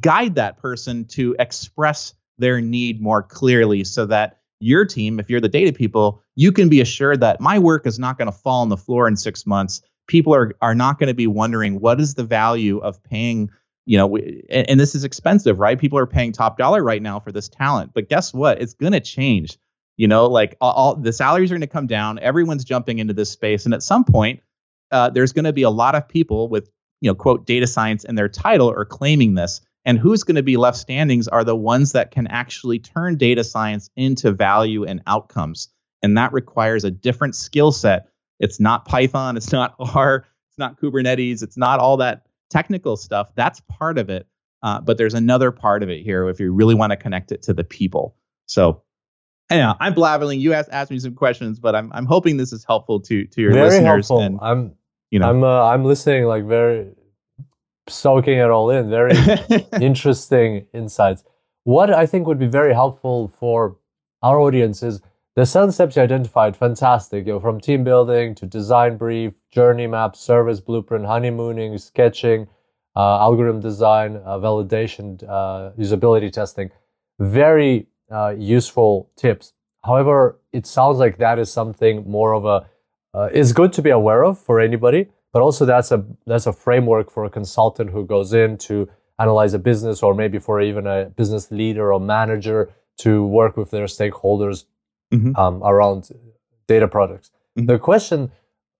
[0.00, 5.40] guide that person to express their need more clearly so that your team, if you're
[5.40, 8.62] the data people, you can be assured that my work is not going to fall
[8.62, 9.82] on the floor in six months.
[10.06, 13.50] People are are not going to be wondering what is the value of paying,
[13.84, 15.78] you know, and, and this is expensive, right?
[15.78, 18.60] People are paying top dollar right now for this talent, but guess what?
[18.60, 19.58] It's going to change.
[19.96, 22.18] You know, like all, all the salaries are going to come down.
[22.18, 24.40] Everyone's jumping into this space, and at some point,
[24.90, 26.70] uh, there's going to be a lot of people with,
[27.00, 30.42] you know, quote data science in their title or claiming this and who's going to
[30.42, 35.02] be left standings are the ones that can actually turn data science into value and
[35.06, 35.68] outcomes.
[36.02, 38.08] And that requires a different skill set.
[38.38, 39.36] It's not Python.
[39.36, 40.26] It's not R.
[40.50, 41.42] It's not Kubernetes.
[41.42, 43.32] It's not all that technical stuff.
[43.34, 44.26] That's part of it.
[44.62, 47.42] Uh, but there's another part of it here if you really want to connect it
[47.42, 48.16] to the people.
[48.46, 48.82] So,
[49.50, 50.38] yeah, I'm blabbering.
[50.38, 53.40] You asked, asked me some questions, but I'm I'm hoping this is helpful to to
[53.40, 53.84] your very listeners.
[54.08, 54.20] helpful.
[54.20, 54.72] And, I'm
[55.10, 56.92] you know, I'm uh, I'm listening like very
[57.88, 58.88] soaking it all in.
[58.88, 59.16] Very
[59.80, 61.24] interesting insights.
[61.64, 63.76] What I think would be very helpful for
[64.22, 65.00] our audience is
[65.34, 66.56] the steps you identified.
[66.56, 72.48] Fantastic, you know, from team building to design brief, journey map, service blueprint, honeymooning, sketching,
[72.94, 76.70] uh, algorithm design, uh, validation, uh, usability testing.
[77.18, 79.54] Very uh, useful tips.
[79.84, 82.66] However, it sounds like that is something more of a
[83.14, 86.52] uh, is good to be aware of for anybody, but also that's a that's a
[86.52, 90.86] framework for a consultant who goes in to analyze a business or maybe for even
[90.86, 94.64] a business leader or manager to work with their stakeholders
[95.12, 95.38] Mhm.
[95.38, 96.10] um, around
[96.66, 97.30] data products.
[97.58, 97.66] Mhm.
[97.66, 98.32] The question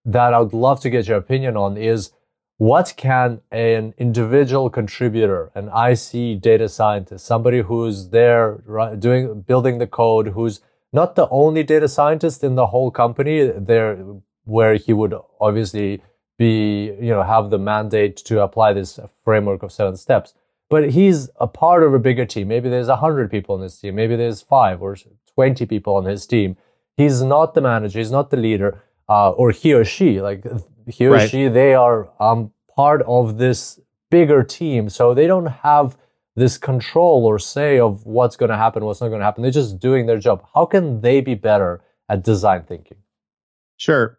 [0.04, 2.12] that I would love to get your opinion on is
[2.58, 8.62] what can an individual contributor, an IC data scientist, somebody who's there
[8.98, 10.60] doing building the code, who's
[10.92, 13.98] not the only data scientist in the whole company, there
[14.44, 16.02] where he would obviously
[16.38, 20.34] be, you know, have the mandate to apply this framework of seven steps.
[20.68, 22.48] But he's a part of a bigger team.
[22.48, 23.94] Maybe there's a hundred people in this team.
[23.94, 24.96] Maybe there's five or
[25.34, 26.56] twenty people on his team.
[26.96, 27.98] He's not the manager.
[27.98, 30.20] He's not the leader, uh, or he or she.
[30.20, 30.44] Like
[30.86, 31.30] he or Right.
[31.30, 33.80] she, they are um, part of this
[34.10, 35.96] bigger team, so they don't have
[36.36, 39.42] this control or say of what's going to happen, what's not going to happen.
[39.42, 40.44] They're just doing their job.
[40.54, 42.98] How can they be better at design thinking?
[43.76, 44.18] Sure,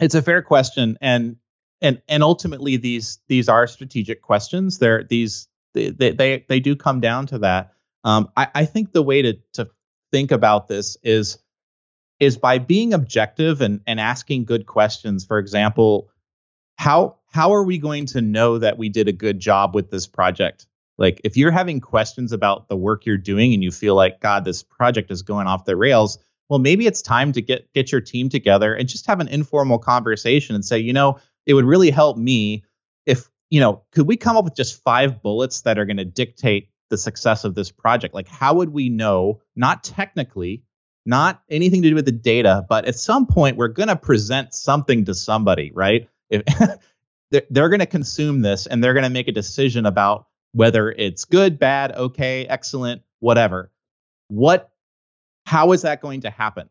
[0.00, 1.36] it's a fair question, and
[1.80, 4.78] and and ultimately these these are strategic questions.
[4.78, 7.72] They're these they they they do come down to that.
[8.04, 9.68] Um, I, I think the way to to
[10.12, 11.38] think about this is
[12.20, 15.24] is by being objective and and asking good questions.
[15.24, 16.10] For example,
[16.76, 20.06] how how are we going to know that we did a good job with this
[20.06, 20.66] project?
[20.96, 24.44] Like if you're having questions about the work you're doing and you feel like God,
[24.44, 28.00] this project is going off the rails, well, maybe it's time to get get your
[28.00, 31.90] team together and just have an informal conversation and say, you know, it would really
[31.90, 32.64] help me
[33.06, 36.04] if, you know, could we come up with just five bullets that are going to
[36.04, 38.14] dictate the success of this project?
[38.14, 40.62] Like, how would we know, not technically,
[41.06, 44.52] not anything to do with the data, but at some point we're going to present
[44.52, 46.08] something to somebody, right?
[46.28, 46.42] If
[47.30, 50.90] they're, they're going to consume this and they're going to make a decision about whether
[50.90, 53.70] it's good, bad, okay, excellent, whatever.
[54.28, 54.70] What
[55.46, 56.68] how is that going to happen?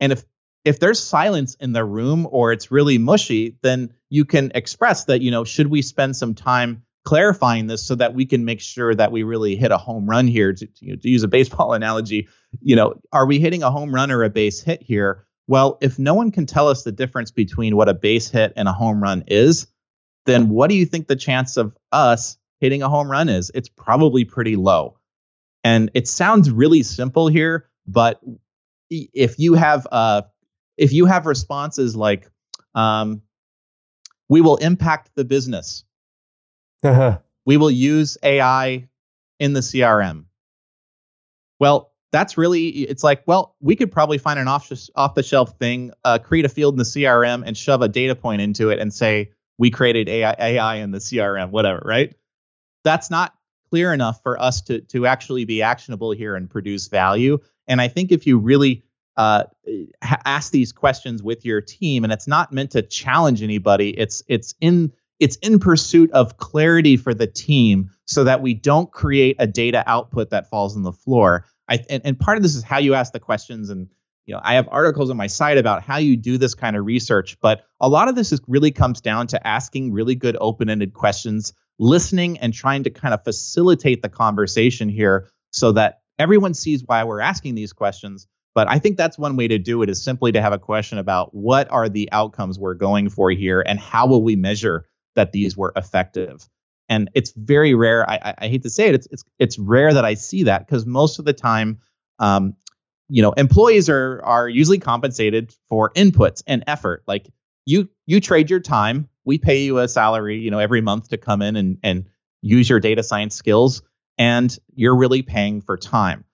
[0.00, 0.24] And if
[0.64, 5.20] if there's silence in the room or it's really mushy, then you can express that,
[5.20, 8.94] you know, should we spend some time clarifying this so that we can make sure
[8.94, 12.28] that we really hit a home run here to, to, to use a baseball analogy,
[12.60, 15.24] you know, are we hitting a home run or a base hit here?
[15.46, 18.68] Well, if no one can tell us the difference between what a base hit and
[18.68, 19.68] a home run is,
[20.26, 23.52] then what do you think the chance of us hitting a home run is?
[23.54, 24.98] It's probably pretty low.
[25.62, 28.20] And it sounds really simple here, but
[28.90, 30.22] if you have uh,
[30.76, 32.28] if you have responses like
[32.74, 33.22] um,
[34.28, 35.84] we will impact the business,
[37.44, 38.88] we will use AI
[39.38, 40.24] in the CRM.
[41.58, 45.58] Well, that's really it's like well we could probably find an off off the shelf
[45.58, 48.78] thing, uh, create a field in the CRM and shove a data point into it
[48.78, 52.14] and say we created AI, AI in the CRM, whatever, right?
[52.84, 53.34] That's not
[53.70, 57.38] clear enough for us to to actually be actionable here and produce value.
[57.66, 58.84] And I think if you really
[59.16, 59.44] uh,
[60.02, 64.22] ha- ask these questions with your team, and it's not meant to challenge anybody, it's
[64.28, 69.36] it's in it's in pursuit of clarity for the team, so that we don't create
[69.38, 71.44] a data output that falls on the floor.
[71.68, 73.88] I and, and part of this is how you ask the questions and
[74.26, 76.84] you know, I have articles on my site about how you do this kind of
[76.84, 80.94] research, but a lot of this is really comes down to asking really good open-ended
[80.94, 86.82] questions, listening and trying to kind of facilitate the conversation here so that everyone sees
[86.84, 88.26] why we're asking these questions.
[88.52, 90.98] But I think that's one way to do it is simply to have a question
[90.98, 94.86] about what are the outcomes we're going for here and how will we measure
[95.16, 96.48] that these were effective.
[96.88, 98.08] And it's very rare.
[98.08, 98.94] I, I, hate to say it.
[98.94, 101.80] It's it's it's rare that I see that because most of the time,
[102.20, 102.54] um,
[103.08, 107.28] you know employees are are usually compensated for inputs and effort like
[107.64, 111.16] you you trade your time we pay you a salary you know every month to
[111.16, 112.06] come in and and
[112.42, 113.82] use your data science skills
[114.18, 116.24] and you're really paying for time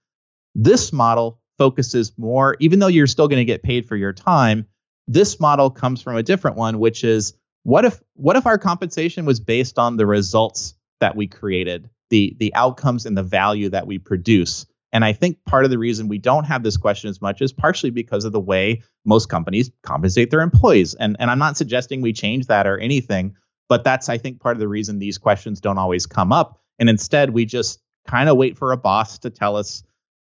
[0.54, 4.66] this model focuses more even though you're still going to get paid for your time
[5.08, 7.34] this model comes from a different one which is
[7.64, 12.36] what if what if our compensation was based on the results that we created the
[12.38, 16.08] the outcomes and the value that we produce And I think part of the reason
[16.08, 19.70] we don't have this question as much is partially because of the way most companies
[19.82, 20.94] compensate their employees.
[20.94, 23.34] And, and I'm not suggesting we change that or anything,
[23.68, 26.60] but that's, I think, part of the reason these questions don't always come up.
[26.78, 29.82] And instead, we just kind of wait for a boss to tell us,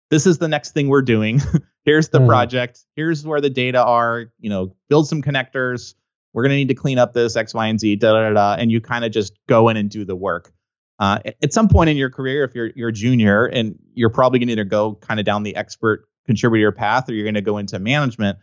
[0.09, 1.41] this is the next thing we're doing.
[1.85, 2.27] Here's the mm.
[2.27, 2.81] project.
[2.95, 4.25] Here's where the data are.
[4.39, 5.95] You know, build some connectors.
[6.33, 8.55] We're going to need to clean up this X, Y, and Z, da, da, da.
[8.59, 10.51] And you kind of just go in and do the work.
[10.99, 14.39] Uh, at some point in your career, if you're you're a junior and you're probably
[14.39, 17.41] going to either go kind of down the expert contributor path or you're going to
[17.41, 18.39] go into management.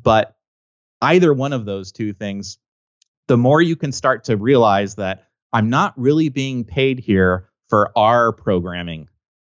[0.00, 0.36] But
[1.02, 2.58] either one of those two things,
[3.26, 7.90] the more you can start to realize that I'm not really being paid here for
[7.96, 9.08] R programming.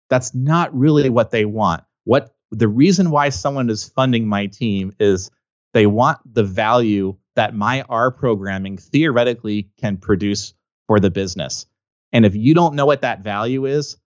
[0.09, 1.83] That's not really what they want.
[2.03, 5.31] What the reason why someone is funding my team is
[5.73, 10.53] they want the value that my R programming theoretically can produce
[10.87, 11.65] for the business.
[12.11, 13.97] And if you don't know what that value is,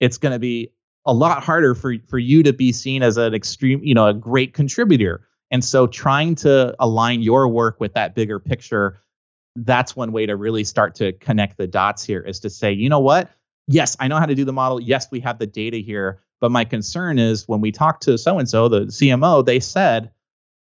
[0.00, 0.72] it's going to be
[1.06, 4.14] a lot harder for, for you to be seen as an extreme, you know, a
[4.14, 5.26] great contributor.
[5.50, 9.00] And so trying to align your work with that bigger picture,
[9.56, 12.88] that's one way to really start to connect the dots here is to say, you
[12.88, 13.30] know what?
[13.66, 14.80] Yes, I know how to do the model.
[14.80, 16.20] Yes, we have the data here.
[16.40, 20.10] But my concern is when we talked to so and so, the CMO, they said,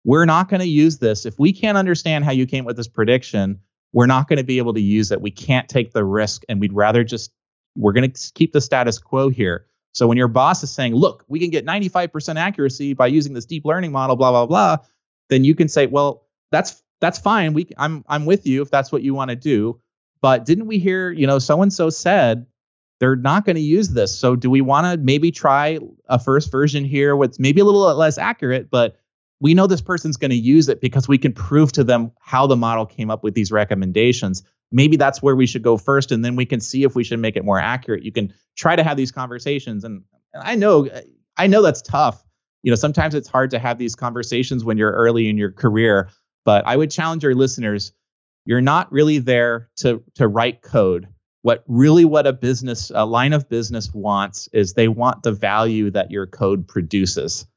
[0.04, 1.26] we're not going to use this.
[1.26, 3.60] If we can't understand how you came with this prediction,
[3.94, 5.22] we're not going to be able to use it.
[5.22, 7.32] We can't take the risk, and we'd rather just
[7.76, 9.66] we're going to keep the status quo here.
[9.94, 13.46] So when your boss is saying, "Look, we can get 95% accuracy by using this
[13.46, 14.78] deep learning model," blah blah blah,
[15.30, 17.54] then you can say, "Well, that's that's fine.
[17.54, 19.80] We I'm I'm with you if that's what you want to do."
[20.22, 22.46] But didn't we hear, you know, so and so said
[23.00, 24.18] they're not going to use this.
[24.18, 27.82] So do we want to maybe try a first version here, what's maybe a little
[27.96, 28.98] less accurate, but
[29.42, 32.48] we know this person's going to use it because we can prove to them how
[32.48, 34.44] the model came up with these recommendations.
[34.72, 37.20] Maybe that's where we should go first, and then we can see if we should
[37.20, 38.04] make it more accurate.
[38.04, 40.90] You can try to have these conversations, and, and I know,
[41.38, 42.24] I know that's tough.
[42.62, 46.10] You know, sometimes it's hard to have these conversations when you're early in your career.
[46.46, 47.94] But I would challenge your listeners:
[48.46, 51.08] you're not really there to to write code.
[51.42, 55.90] What really what a business, a line of business wants is they want the value
[55.92, 57.48] that your code produces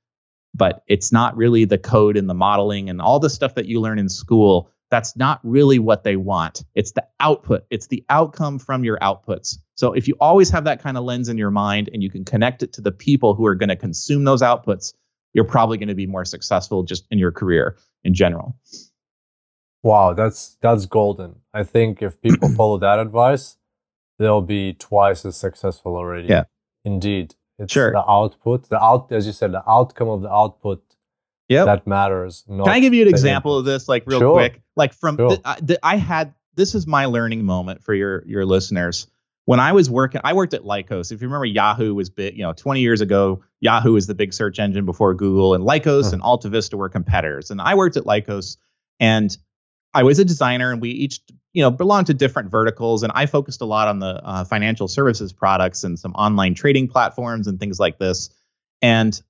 [0.55, 3.81] but it's not really the code and the modeling and all the stuff that you
[3.81, 4.71] learn in school.
[4.91, 6.63] That's not really what they want.
[6.75, 9.57] It's the output, it's the outcome from your outputs.
[9.75, 12.25] So if you always have that kind of lens in your mind and you can
[12.25, 14.93] connect it to the people who are going to consume those outputs,
[15.33, 18.57] you're probably going to be more successful just in your career in general.
[19.83, 21.37] Wow, that's that's golden.
[21.53, 23.57] I think if people follow that advice,
[24.19, 26.29] they'll be twice as successful already.
[26.29, 26.45] Yeah.
[26.85, 27.35] Indeed.
[27.63, 27.93] It's sure.
[27.93, 30.83] the output, the out, as you said, the outcome of the output.
[31.49, 31.67] Yep.
[31.67, 32.45] that matters.
[32.47, 33.59] Can I give you an example input.
[33.59, 34.33] of this, like real sure.
[34.33, 34.63] quick?
[34.75, 35.31] Like from sure.
[35.31, 39.07] the, the, I had this is my learning moment for your your listeners.
[39.45, 41.11] When I was working, I worked at Lycos.
[41.11, 42.37] If you remember, Yahoo was big.
[42.37, 46.07] You know, 20 years ago, Yahoo was the big search engine before Google, and Lycos
[46.07, 46.13] uh-huh.
[46.15, 47.51] and AltaVista were competitors.
[47.51, 48.57] And I worked at Lycos,
[49.01, 49.37] and
[49.95, 51.21] I was a designer, and we each
[51.53, 54.89] you know belong to different verticals and i focused a lot on the uh, financial
[54.89, 58.31] services products and some online trading platforms and things like this.
[58.81, 59.21] And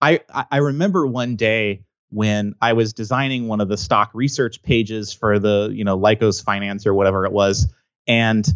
[0.00, 5.12] i i remember one day when i was designing one of the stock research pages
[5.12, 7.72] for the you know lycos finance or whatever it was
[8.06, 8.46] and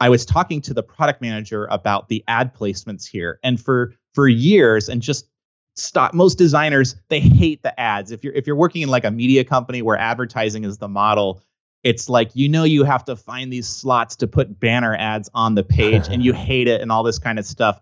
[0.00, 3.38] i was talking to the product manager about the ad placements here.
[3.42, 5.28] And for for years and just
[5.76, 8.10] stop most designers they hate the ads.
[8.12, 11.42] If you're if you're working in like a media company where advertising is the model
[11.82, 15.54] it's like you know you have to find these slots to put banner ads on
[15.54, 17.80] the page and you hate it and all this kind of stuff.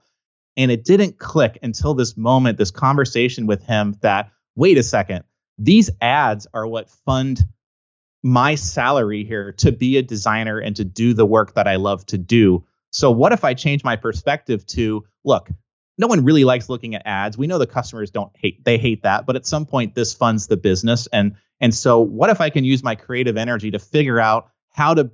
[0.56, 5.24] And it didn't click until this moment this conversation with him that wait a second
[5.58, 7.40] these ads are what fund
[8.22, 12.06] my salary here to be a designer and to do the work that I love
[12.06, 12.64] to do.
[12.90, 15.50] So what if I change my perspective to look
[16.02, 17.38] no one really likes looking at ads.
[17.38, 20.48] We know the customers don't hate they hate that, but at some point this funds
[20.48, 24.18] the business and and so what if I can use my creative energy to figure
[24.18, 25.12] out how to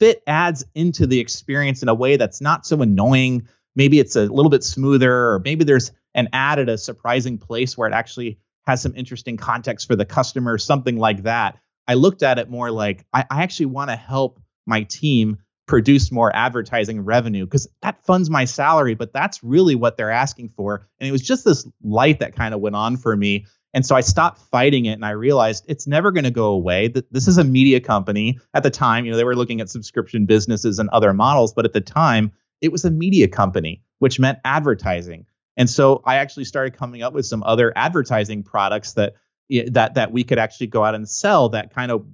[0.00, 3.46] fit ads into the experience in a way that's not so annoying.
[3.76, 7.78] Maybe it's a little bit smoother or maybe there's an ad at a surprising place
[7.78, 11.60] where it actually has some interesting context for the customer, something like that.
[11.86, 15.38] I looked at it more like I, I actually want to help my team
[15.70, 20.48] produce more advertising revenue because that funds my salary, but that's really what they're asking
[20.48, 20.88] for.
[20.98, 23.46] And it was just this light that kind of went on for me.
[23.72, 26.88] And so I stopped fighting it and I realized it's never going to go away.
[26.88, 28.40] That this is a media company.
[28.52, 31.64] At the time, you know, they were looking at subscription businesses and other models, but
[31.64, 35.24] at the time, it was a media company, which meant advertising.
[35.56, 39.14] And so I actually started coming up with some other advertising products that
[39.70, 42.04] that that we could actually go out and sell that kind of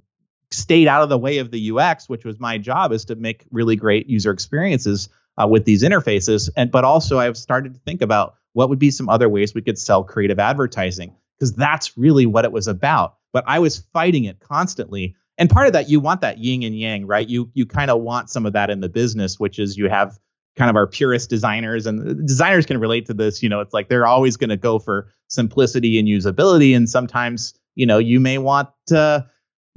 [0.51, 3.45] stayed out of the way of the UX, which was my job, is to make
[3.51, 6.49] really great user experiences uh, with these interfaces.
[6.55, 9.61] And but also I've started to think about what would be some other ways we
[9.61, 13.17] could sell creative advertising because that's really what it was about.
[13.33, 15.15] But I was fighting it constantly.
[15.37, 17.27] And part of that, you want that yin and yang, right?
[17.27, 20.17] You you kind of want some of that in the business, which is you have
[20.55, 23.43] kind of our purist designers, and designers can relate to this.
[23.43, 27.53] You know, it's like they're always going to go for simplicity and usability, and sometimes
[27.75, 29.27] you know you may want to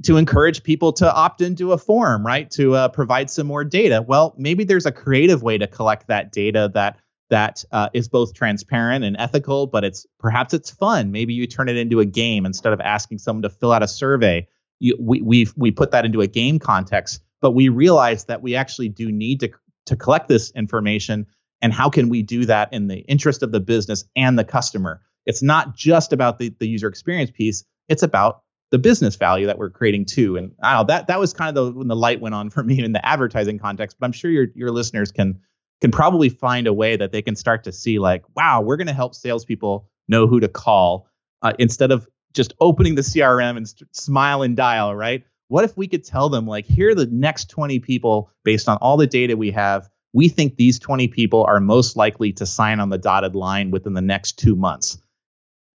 [0.03, 2.49] to encourage people to opt into a form, right?
[2.51, 4.03] To uh, provide some more data.
[4.05, 6.97] Well, maybe there's a creative way to collect that data that
[7.29, 11.11] that uh, is both transparent and ethical, but it's perhaps it's fun.
[11.11, 13.87] Maybe you turn it into a game instead of asking someone to fill out a
[13.87, 14.47] survey.
[14.79, 18.55] You, we we we put that into a game context, but we realize that we
[18.55, 19.51] actually do need to
[19.87, 21.27] to collect this information.
[21.61, 25.01] And how can we do that in the interest of the business and the customer?
[25.25, 27.63] It's not just about the, the user experience piece.
[27.87, 28.41] It's about
[28.71, 30.37] the business value that we're creating too.
[30.37, 32.63] And I know, that that was kind of the when the light went on for
[32.63, 33.97] me in the advertising context.
[33.99, 35.39] But I'm sure your your listeners can
[35.81, 38.87] can probably find a way that they can start to see like, wow, we're going
[38.87, 41.07] to help salespeople know who to call
[41.41, 45.23] uh, instead of just opening the CRM and st- smile and dial, right?
[45.47, 48.77] What if we could tell them like, here are the next 20 people based on
[48.77, 49.89] all the data we have.
[50.13, 53.93] We think these 20 people are most likely to sign on the dotted line within
[53.93, 55.01] the next two months.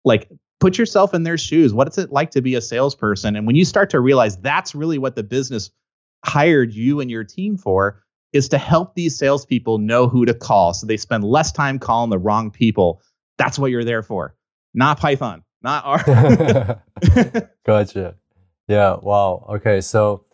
[0.04, 0.30] Like
[0.60, 1.72] put yourself in their shoes.
[1.74, 3.36] What is it like to be a salesperson?
[3.36, 5.70] And when you start to realize that's really what the business
[6.24, 8.02] hired you and your team for,
[8.32, 12.10] is to help these salespeople know who to call so they spend less time calling
[12.10, 13.00] the wrong people.
[13.38, 14.34] That's what you're there for,
[14.74, 16.82] not Python, not R.
[17.66, 18.14] gotcha.
[18.68, 18.96] Yeah.
[19.00, 19.46] Wow.
[19.56, 19.80] Okay.
[19.80, 20.24] So,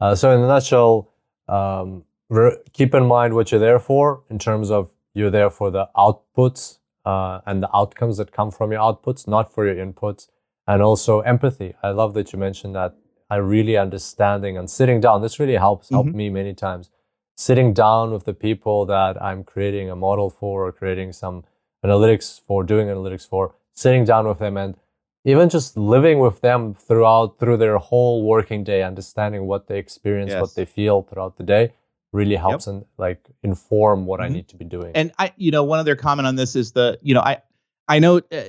[0.00, 1.12] uh, so in a nutshell,
[1.48, 5.70] um, re- keep in mind what you're there for in terms of you're there for
[5.70, 10.28] the outputs uh, and the outcomes that come from your outputs, not for your inputs.
[10.66, 11.74] And also empathy.
[11.82, 12.94] I love that you mentioned that.
[13.28, 15.22] I really understanding and sitting down.
[15.22, 16.18] This really helps helped mm-hmm.
[16.18, 16.90] me many times.
[17.36, 21.44] Sitting down with the people that I'm creating a model for or creating some
[21.84, 24.76] analytics for, doing analytics for, sitting down with them and
[25.24, 30.30] even just living with them throughout through their whole working day, understanding what they experience,
[30.30, 30.40] yes.
[30.40, 31.72] what they feel throughout the day
[32.12, 32.74] really helps yep.
[32.74, 34.32] and like inform what mm-hmm.
[34.32, 34.92] I need to be doing.
[34.94, 37.38] And I, you know, one other comment on this is the, you know, I,
[37.88, 38.42] I know uh,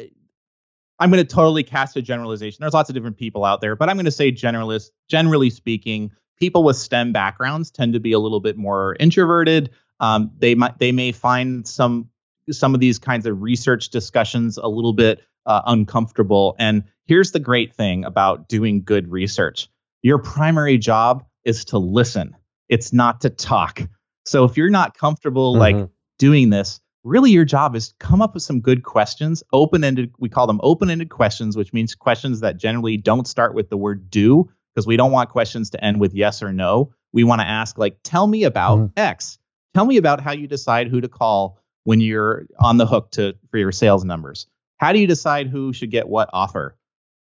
[0.99, 2.57] I'm going to totally cast a generalization.
[2.61, 6.11] There's lots of different people out there, but I'm going to say generalist, generally speaking,
[6.37, 9.71] people with STEM backgrounds tend to be a little bit more introverted.
[9.99, 12.09] Um, they might, they may find some,
[12.51, 16.55] some of these kinds of research discussions a little bit uh, uncomfortable.
[16.59, 19.69] And here's the great thing about doing good research:
[20.01, 22.35] your primary job is to listen
[22.69, 23.81] it's not to talk.
[24.25, 25.79] So if you're not comfortable mm-hmm.
[25.79, 30.29] like doing this, really your job is come up with some good questions, open-ended we
[30.29, 34.49] call them open-ended questions, which means questions that generally don't start with the word do
[34.73, 36.93] because we don't want questions to end with yes or no.
[37.11, 38.99] We want to ask like tell me about mm-hmm.
[38.99, 39.37] X.
[39.73, 43.35] Tell me about how you decide who to call when you're on the hook to
[43.49, 44.47] for your sales numbers.
[44.77, 46.77] How do you decide who should get what offer?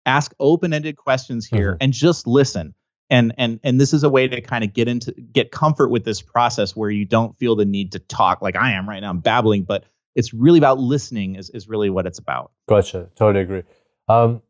[0.05, 1.83] Ask open-ended questions here mm-hmm.
[1.83, 2.75] and just listen
[3.09, 6.03] and and and this is a way to kind of get into get comfort with
[6.05, 9.09] this process where you don't feel the need to talk like I am right now.
[9.09, 9.85] I'm babbling, but
[10.15, 12.51] it's really about listening is is really what it's about.
[12.67, 13.09] Gotcha.
[13.15, 13.63] Totally agree.
[14.07, 14.41] Um,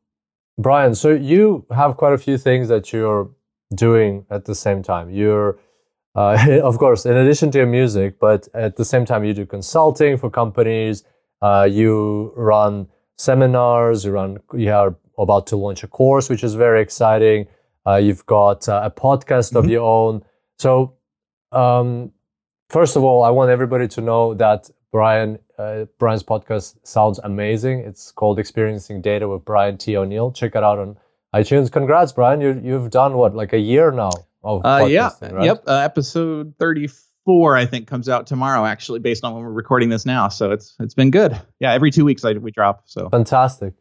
[0.57, 3.29] Brian, so you have quite a few things that you're
[3.73, 5.09] doing at the same time.
[5.09, 5.59] You're
[6.15, 9.45] uh, of course, in addition to your music, but at the same time, you do
[9.45, 11.03] consulting for companies.
[11.41, 12.87] Uh, you run
[13.17, 14.05] seminars.
[14.05, 14.37] You run.
[14.53, 17.47] You are about to launch a course, which is very exciting.
[17.87, 19.57] Uh, you've got uh, a podcast mm-hmm.
[19.57, 20.23] of your own.
[20.57, 20.95] So,
[21.51, 22.11] um,
[22.69, 27.79] first of all, I want everybody to know that Brian uh, Brian's podcast sounds amazing.
[27.79, 29.97] It's called Experiencing Data with Brian T.
[29.97, 30.31] O'Neill.
[30.31, 30.97] Check it out on
[31.35, 31.71] iTunes.
[31.71, 32.41] Congrats, Brian!
[32.41, 34.11] You you've done what like a year now
[34.43, 35.45] of uh, yeah, right?
[35.45, 35.63] yep.
[35.67, 36.89] Uh, episode thirty
[37.25, 38.65] four, I think, comes out tomorrow.
[38.65, 41.39] Actually, based on when we're recording this now, so it's it's been good.
[41.59, 42.83] Yeah, every two weeks I, we drop.
[42.85, 43.73] So fantastic.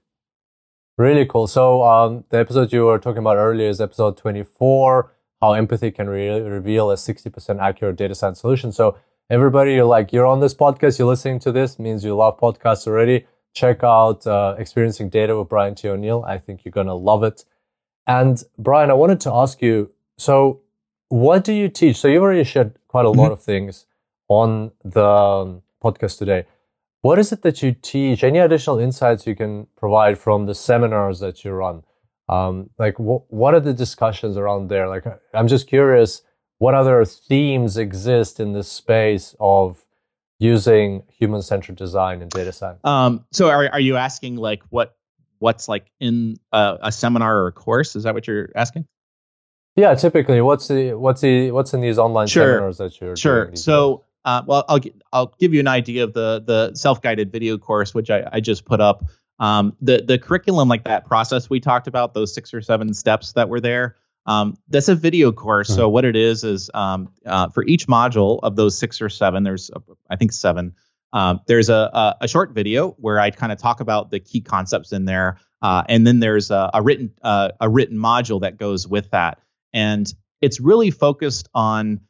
[0.96, 1.46] Really cool.
[1.48, 6.08] So um, the episode you were talking about earlier is episode 24, how empathy can
[6.08, 8.70] re- reveal a 60% accurate data science solution.
[8.70, 8.96] So
[9.28, 12.86] everybody, you're like, you're on this podcast, you're listening to this, means you love podcasts
[12.86, 13.26] already.
[13.54, 15.88] Check out uh, Experiencing Data with Brian T.
[15.88, 16.24] O'Neill.
[16.26, 17.44] I think you're going to love it.
[18.06, 20.60] And Brian, I wanted to ask you, so
[21.08, 21.96] what do you teach?
[21.96, 23.32] So you've already shared quite a lot mm-hmm.
[23.32, 23.86] of things
[24.28, 26.46] on the um, podcast today.
[27.04, 28.24] What is it that you teach?
[28.24, 31.82] Any additional insights you can provide from the seminars that you run?
[32.30, 34.88] Um, like, wh- what are the discussions around there?
[34.88, 36.22] Like, I'm just curious,
[36.56, 39.84] what other themes exist in this space of
[40.38, 42.80] using human-centered design in data science?
[42.84, 44.96] Um, so, are are you asking like what
[45.40, 47.96] what's like in a, a seminar or a course?
[47.96, 48.86] Is that what you're asking?
[49.76, 52.54] Yeah, typically, what's the what's the what's in these online sure.
[52.54, 53.54] seminars that you're sure.
[53.56, 54.80] So, uh, well, I'll
[55.12, 58.40] I'll give you an idea of the the self guided video course which I, I
[58.40, 59.04] just put up.
[59.38, 63.32] Um, the the curriculum, like that process we talked about, those six or seven steps
[63.32, 63.96] that were there.
[64.26, 65.68] Um, that's a video course.
[65.68, 69.42] So what it is is um, uh, for each module of those six or seven,
[69.42, 70.74] there's uh, I think seven.
[71.12, 74.40] Um, there's a, a, a short video where I kind of talk about the key
[74.40, 78.56] concepts in there, uh, and then there's a, a written uh, a written module that
[78.56, 79.40] goes with that
[79.74, 82.00] and it's really focused on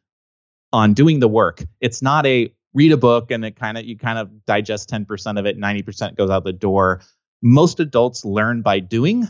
[0.75, 1.65] on doing the work.
[1.81, 5.39] It's not a read a book and it kind of you kind of digest 10%
[5.39, 7.01] of it, 90% goes out the door.
[7.41, 9.29] Most adults learn by doing.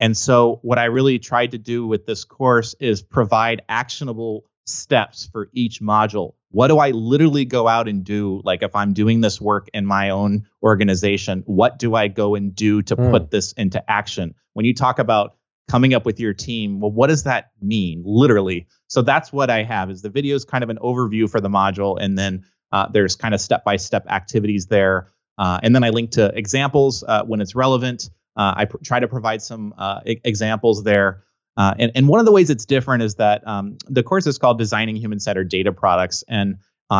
[0.00, 5.28] And so what I really tried to do with this course is provide actionable steps
[5.30, 6.34] for each module.
[6.50, 8.40] What do I literally go out and do?
[8.44, 12.52] Like if I'm doing this work in my own organization, what do I go and
[12.52, 13.10] do to mm.
[13.12, 14.34] put this into action?
[14.54, 15.36] When you talk about
[15.70, 16.80] coming up with your team.
[16.80, 18.66] Well, what does that mean literally?
[18.88, 21.48] So that's what I have is the video is kind of an overview for the
[21.48, 21.96] module.
[22.00, 25.12] And then uh, there's kind of step-by-step activities there.
[25.38, 28.10] Uh, and then I link to examples uh, when it's relevant.
[28.36, 31.22] Uh, I pr- try to provide some uh, I- examples there.
[31.56, 34.38] Uh, and, and one of the ways it's different is that um, the course is
[34.38, 36.24] called Designing Human-Centered Data Products.
[36.28, 36.56] And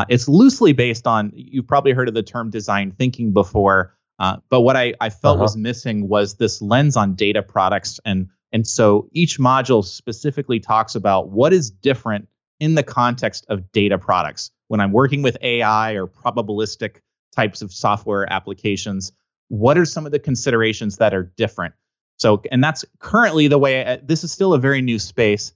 [0.08, 3.96] it's loosely based on, you've probably heard of the term design thinking before.
[4.18, 5.42] but what I, I felt uh-huh.
[5.42, 10.94] was missing was this lens on data products and and so each module specifically talks
[10.94, 12.28] about what is different
[12.58, 14.50] in the context of data products.
[14.68, 17.00] When I'm working with AI or probabilistic
[17.34, 19.12] types of software applications,
[19.48, 21.74] what are some of the considerations that are different?
[22.18, 25.52] So, and that's currently the way I, uh, this is still a very new space,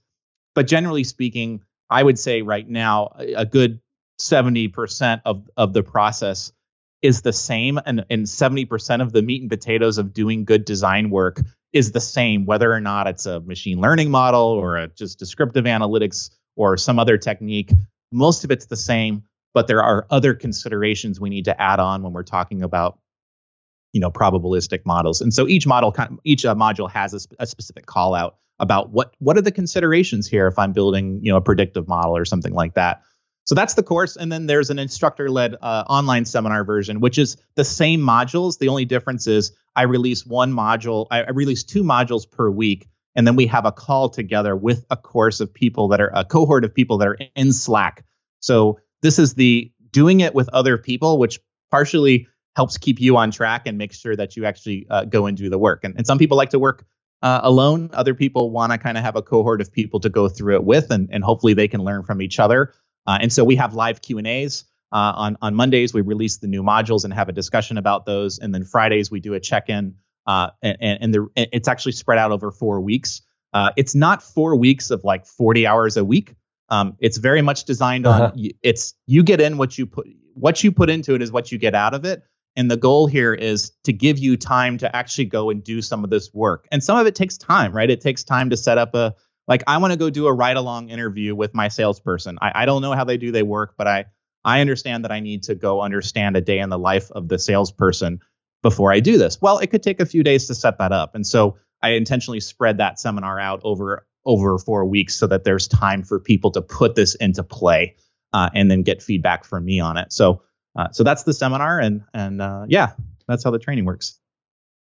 [0.55, 3.79] but generally speaking, I would say right now a good
[4.19, 6.51] 70% of, of the process
[7.01, 11.11] is the same and, and 70% of the meat and potatoes of doing good design
[11.11, 11.41] work
[11.75, 15.65] is the same, whether or not it's a machine learning model or a just descriptive
[15.65, 17.69] analytics or some other technique.
[18.13, 19.23] Most of it's the same,
[19.53, 22.97] but there are other considerations we need to add on when we're talking about
[23.91, 25.95] you know probabilistic models and so each model
[26.25, 30.27] each uh, module has a, a, specific call out about what what are the considerations
[30.27, 33.03] here if i'm building you know a predictive model or something like that
[33.45, 34.17] so that's the course.
[34.17, 38.57] And then there's an instructor led uh, online seminar version, which is the same modules.
[38.57, 42.87] The only difference is I release one module, I, I release two modules per week.
[43.15, 46.25] And then we have a call together with a course of people that are a
[46.25, 48.03] cohort of people that are in Slack.
[48.41, 51.39] So this is the doing it with other people, which
[51.71, 55.37] partially helps keep you on track and make sure that you actually uh, go and
[55.37, 55.83] do the work.
[55.83, 56.85] And, and some people like to work
[57.21, 57.89] uh, alone.
[57.93, 60.63] Other people want to kind of have a cohort of people to go through it
[60.63, 62.73] with, and, and hopefully they can learn from each other.
[63.07, 64.65] Uh, and so we have live Q and A's.
[64.91, 68.39] Uh, on on Mondays we release the new modules and have a discussion about those,
[68.39, 69.95] and then Fridays we do a check in,
[70.27, 73.21] uh, and and the, it's actually spread out over four weeks.
[73.53, 76.35] Uh, it's not four weeks of like 40 hours a week.
[76.69, 78.49] Um, it's very much designed on uh-huh.
[78.61, 81.57] it's you get in what you put what you put into it is what you
[81.57, 82.23] get out of it.
[82.55, 86.03] And the goal here is to give you time to actually go and do some
[86.03, 86.67] of this work.
[86.71, 87.89] And some of it takes time, right?
[87.89, 89.15] It takes time to set up a
[89.47, 92.37] like I want to go do a ride along interview with my salesperson.
[92.41, 94.05] I, I don't know how they do they work, but I
[94.43, 97.39] I understand that I need to go understand a day in the life of the
[97.39, 98.21] salesperson
[98.61, 99.41] before I do this.
[99.41, 101.15] Well, it could take a few days to set that up.
[101.15, 105.67] And so I intentionally spread that seminar out over over four weeks so that there's
[105.67, 107.95] time for people to put this into play
[108.33, 110.11] uh, and then get feedback from me on it.
[110.11, 110.41] So
[110.75, 112.93] uh, so that's the seminar and and uh, yeah,
[113.27, 114.19] that's how the training works.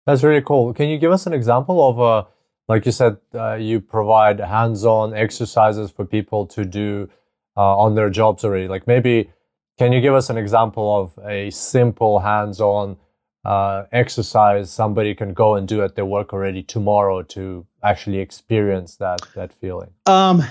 [0.05, 0.73] That's really cool.
[0.73, 2.27] Can you give us an example of a
[2.67, 7.09] like you said, uh, you provide hands-on exercises for people to do
[7.57, 8.67] uh, on their jobs already.
[8.67, 9.29] Like maybe,
[9.77, 12.97] can you give us an example of a simple hands-on
[13.45, 18.95] uh, exercise somebody can go and do at their work already tomorrow to actually experience
[18.97, 19.89] that that feeling?
[20.05, 20.43] Um,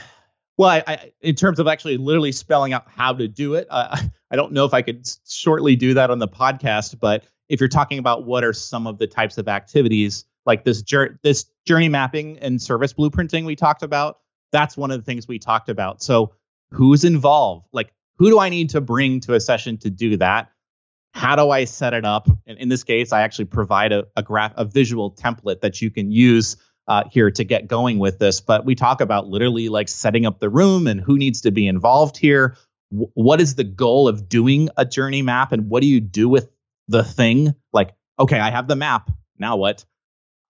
[0.58, 4.10] well, I, I, in terms of actually literally spelling out how to do it, I
[4.32, 7.00] don't know if I could shortly do that on the podcast.
[7.00, 10.82] But if you're talking about what are some of the types of activities like this
[10.82, 14.18] journey this journey mapping and service blueprinting we talked about
[14.52, 16.02] that's one of the things we talked about.
[16.02, 16.34] So
[16.70, 17.66] who's involved?
[17.72, 20.50] Like who do i need to bring to a session to do that?
[21.14, 22.28] How do i set it up?
[22.46, 25.90] And in this case i actually provide a, a graph a visual template that you
[25.90, 26.56] can use
[26.88, 28.40] uh, here to get going with this.
[28.40, 31.66] But we talk about literally like setting up the room and who needs to be
[31.66, 32.56] involved here.
[32.90, 36.50] What is the goal of doing a journey map and what do you do with
[36.88, 37.54] the thing?
[37.72, 39.10] Like okay i have the map.
[39.38, 39.84] Now what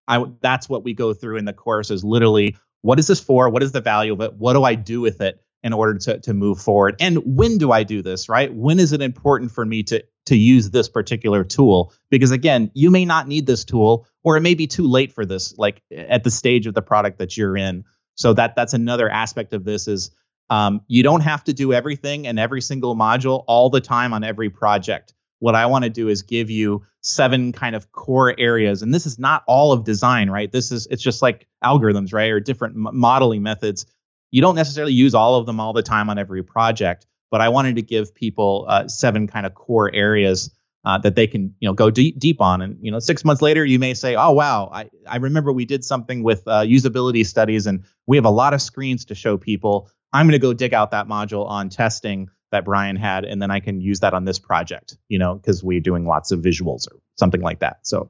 [0.07, 3.49] I that's what we go through in the course is literally what is this for?
[3.49, 4.33] What is the value of it?
[4.33, 6.97] What do I do with it in order to to move forward?
[6.99, 8.53] And when do I do this, right?
[8.53, 11.93] When is it important for me to to use this particular tool?
[12.09, 15.25] Because again, you may not need this tool or it may be too late for
[15.25, 17.85] this like at the stage of the product that you're in.
[18.15, 20.11] So that that's another aspect of this is
[20.49, 24.23] um, you don't have to do everything in every single module all the time on
[24.23, 25.13] every project.
[25.43, 29.05] What I want to do is give you seven kind of core areas, and this
[29.05, 30.49] is not all of design, right?
[30.49, 33.85] This is it's just like algorithms, right, or different m- modeling methods.
[34.31, 37.49] You don't necessarily use all of them all the time on every project, but I
[37.49, 40.49] wanted to give people uh, seven kind of core areas
[40.85, 43.41] uh, that they can you know go deep deep on and you know six months
[43.41, 47.25] later you may say oh wow i, I remember we did something with uh, usability
[47.25, 50.53] studies and we have a lot of screens to show people i'm going to go
[50.53, 54.13] dig out that module on testing that brian had and then i can use that
[54.13, 57.77] on this project you know because we're doing lots of visuals or something like that
[57.83, 58.09] so.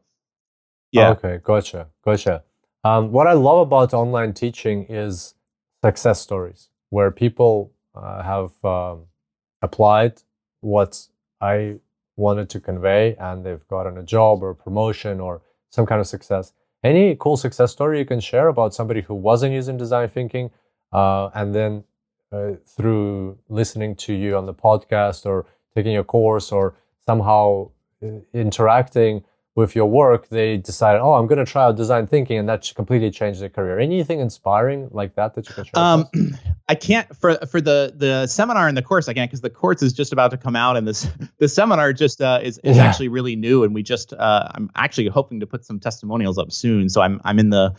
[0.91, 1.09] Yeah.
[1.11, 2.43] Okay gotcha gotcha.
[2.83, 5.33] Um, what i love about online teaching is
[5.83, 9.07] success stories where people uh, have um,
[9.63, 10.21] applied
[10.61, 11.07] what
[11.41, 11.79] i
[12.15, 16.07] wanted to convey and they've gotten a job or a promotion or some kind of
[16.07, 16.53] success.
[16.83, 20.51] Any cool success story you can share about somebody who wasn't using design thinking
[20.91, 21.83] uh, and then
[22.33, 26.75] uh, through listening to you on the podcast or taking a course or
[27.05, 27.69] somehow
[28.03, 29.23] uh, interacting
[29.55, 32.71] with your work, they decided, oh, I'm going to try out design thinking, and that
[32.75, 33.77] completely changed their career.
[33.77, 35.71] Anything inspiring like that that you can share?
[35.75, 36.07] Um,
[36.67, 39.07] I can't for for the the seminar and the course.
[39.07, 41.07] I can't because the course is just about to come out, and this
[41.37, 42.83] the seminar just uh, is is yeah.
[42.83, 46.51] actually really new, and we just uh, I'm actually hoping to put some testimonials up
[46.51, 46.89] soon.
[46.89, 47.75] So I'm I'm in the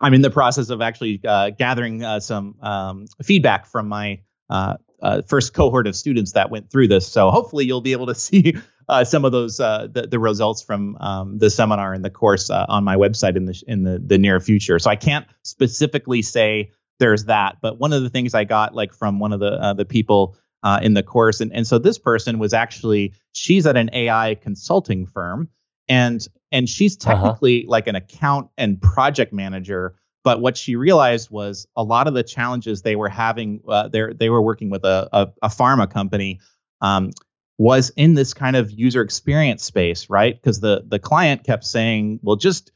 [0.00, 4.76] I'm in the process of actually uh, gathering uh, some um, feedback from my uh,
[5.02, 7.06] uh, first cohort of students that went through this.
[7.06, 8.56] So hopefully you'll be able to see
[8.88, 12.50] uh, some of those uh, the, the, results from um, the seminar and the course
[12.50, 14.78] uh, on my website in the in the, the near future.
[14.78, 18.92] So I can't specifically say there's that, but one of the things I got like
[18.92, 21.98] from one of the uh, the people uh, in the course, and and so this
[21.98, 25.48] person was actually she's at an AI consulting firm,
[25.88, 27.14] and and she's uh-huh.
[27.14, 27.70] technically uh-huh.
[27.70, 29.94] like an account and project manager.
[30.24, 34.12] But what she realized was a lot of the challenges they were having, uh, they
[34.12, 36.40] they were working with a, a, a pharma company.
[36.80, 37.10] Um,
[37.58, 40.40] was in this kind of user experience space, right?
[40.40, 42.70] Because the the client kept saying, "Well, just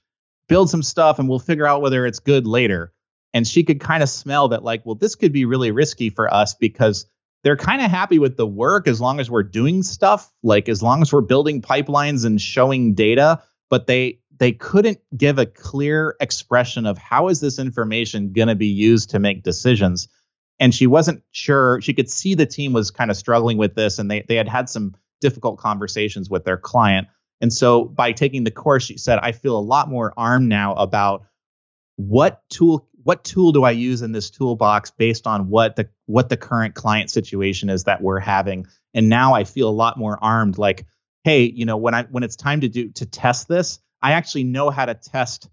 [0.48, 2.92] build some stuff and we'll figure out whether it's good later."
[3.32, 6.32] And she could kind of smell that, like, well, this could be really risky for
[6.32, 7.06] us because
[7.42, 10.82] they're kind of happy with the work as long as we're doing stuff, like as
[10.82, 13.42] long as we're building pipelines and showing data,
[13.72, 18.54] but they they couldn't give a clear expression of how is this information going to
[18.54, 20.08] be used to make decisions.
[20.60, 23.98] And she wasn't sure she could see the team was kind of struggling with this
[23.98, 27.08] and they they had had some difficult conversations with their client.
[27.40, 30.74] And so by taking the course she said i feel a lot more armed now
[30.74, 31.24] about
[31.96, 36.28] what tool what tool do i use in this toolbox based on what the what
[36.28, 38.66] the current client situation is that we're having.
[38.92, 40.84] And now i feel a lot more armed like
[41.24, 44.44] hey you know when i when it's time to do to test this i actually
[44.44, 45.48] know how to test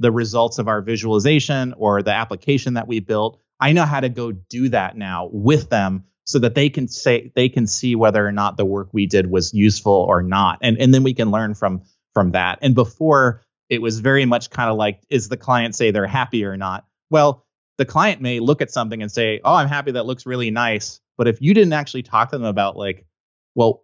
[0.00, 4.08] the results of our visualization or the application that we built I know how to
[4.08, 8.26] go do that now with them so that they can say they can see whether
[8.26, 10.58] or not the work we did was useful or not.
[10.62, 12.58] And and then we can learn from from that.
[12.62, 16.44] And before it was very much kind of like is the client say they're happy
[16.44, 16.84] or not?
[17.10, 17.44] Well,
[17.78, 21.00] the client may look at something and say, "Oh, I'm happy that looks really nice."
[21.16, 23.06] But if you didn't actually talk to them about like,
[23.54, 23.83] well,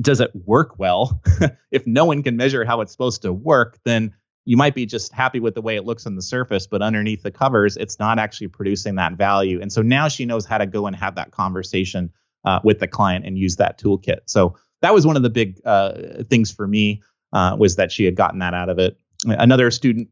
[0.00, 1.22] does it work well?
[1.70, 4.14] if no one can measure how it's supposed to work, then
[4.44, 7.22] you might be just happy with the way it looks on the surface, but underneath
[7.22, 9.60] the covers, it's not actually producing that value.
[9.60, 12.12] And so now she knows how to go and have that conversation
[12.44, 14.20] uh, with the client and use that toolkit.
[14.26, 18.04] So that was one of the big uh, things for me uh, was that she
[18.04, 18.98] had gotten that out of it.
[19.24, 20.08] Another student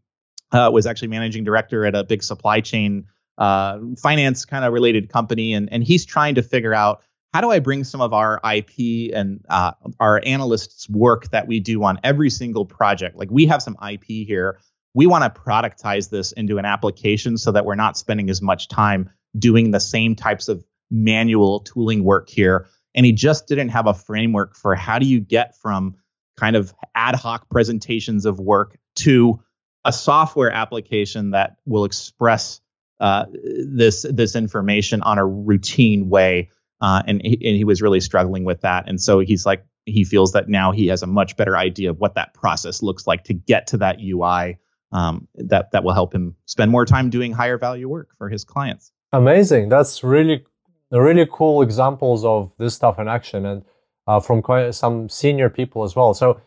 [0.51, 3.07] uh, was actually managing director at a big supply chain
[3.39, 7.03] uh, finance kind of related company, and and he's trying to figure out
[7.33, 11.61] how do I bring some of our IP and uh, our analysts' work that we
[11.61, 13.17] do on every single project?
[13.17, 14.59] Like we have some IP here.
[14.95, 18.69] We want to productize this into an application so that we're not spending as much
[18.69, 22.67] time doing the same types of manual tooling work here.
[22.95, 25.97] And he just didn't have a framework for how do you get from
[26.39, 29.41] kind of ad hoc presentations of work to
[29.87, 32.61] a software application that will express
[33.01, 36.51] uh, this this information on a routine way
[36.83, 38.89] uh, and, he, and he was really struggling with that.
[38.89, 41.99] And so he's like, he feels that now he has a much better idea of
[41.99, 44.59] what that process looks like to get to that UI
[44.93, 48.45] um, that that will help him spend more time doing higher value work for his
[48.45, 48.93] clients.
[49.13, 49.71] Amazing.
[49.71, 50.45] That's really
[50.91, 53.65] really cool examples of this stuff in action and
[54.07, 56.13] uh, from quite some senior people as well.
[56.13, 56.41] So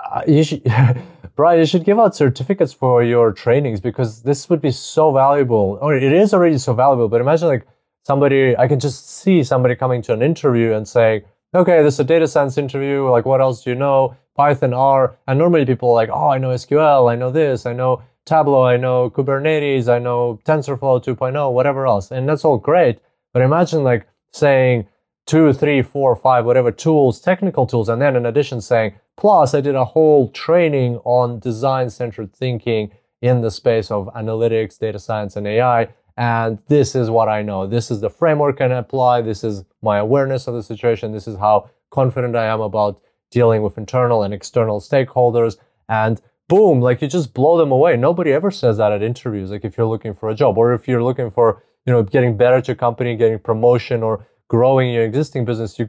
[0.00, 0.62] uh, you should,
[1.36, 5.78] Brian, you should give out certificates for your trainings because this would be so valuable.
[5.80, 7.08] Or it is already so valuable.
[7.08, 7.66] But imagine like
[8.08, 12.00] somebody, I can just see somebody coming to an interview and saying, okay, this is
[12.00, 13.06] a data science interview.
[13.06, 14.16] Like, what else do you know?
[14.34, 17.74] Python, R, and normally people are like, oh, I know SQL, I know this, I
[17.74, 22.10] know Tableau, I know Kubernetes, I know TensorFlow 2.0, whatever else.
[22.10, 22.98] And that's all great.
[23.34, 24.86] But imagine like saying
[25.26, 29.60] two, three, four, five, whatever tools, technical tools, and then in addition saying, plus I
[29.60, 32.90] did a whole training on design centered thinking
[33.20, 35.88] in the space of analytics, data science, and AI.
[36.18, 37.68] And this is what I know.
[37.68, 39.22] This is the framework I apply.
[39.22, 41.12] This is my awareness of the situation.
[41.12, 43.00] This is how confident I am about
[43.30, 45.58] dealing with internal and external stakeholders.
[45.88, 47.96] And boom, like you just blow them away.
[47.96, 49.52] Nobody ever says that at interviews.
[49.52, 52.36] Like if you're looking for a job or if you're looking for, you know, getting
[52.36, 55.88] better at your company, getting promotion or growing your existing business, you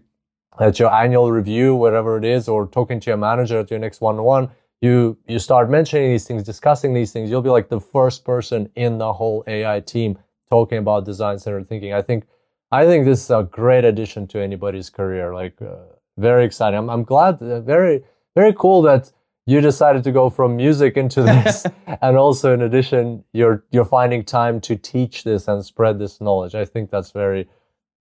[0.60, 4.00] at your annual review, whatever it is, or talking to your manager at your next
[4.00, 4.52] one-on-one,
[4.82, 7.30] you you start mentioning these things, discussing these things.
[7.30, 10.18] You'll be like the first person in the whole AI team
[10.50, 11.94] talking about design-centered thinking.
[11.94, 12.26] I think
[12.72, 15.34] I think this is a great addition to anybody's career.
[15.34, 15.76] Like uh,
[16.18, 16.78] very exciting.
[16.80, 17.42] I'm I'm glad.
[17.42, 18.04] Uh, very
[18.36, 19.12] very cool that
[19.50, 21.66] you decided to go from music into this
[22.02, 26.54] and also in addition you're you're finding time to teach this and spread this knowledge
[26.54, 27.50] i think that's very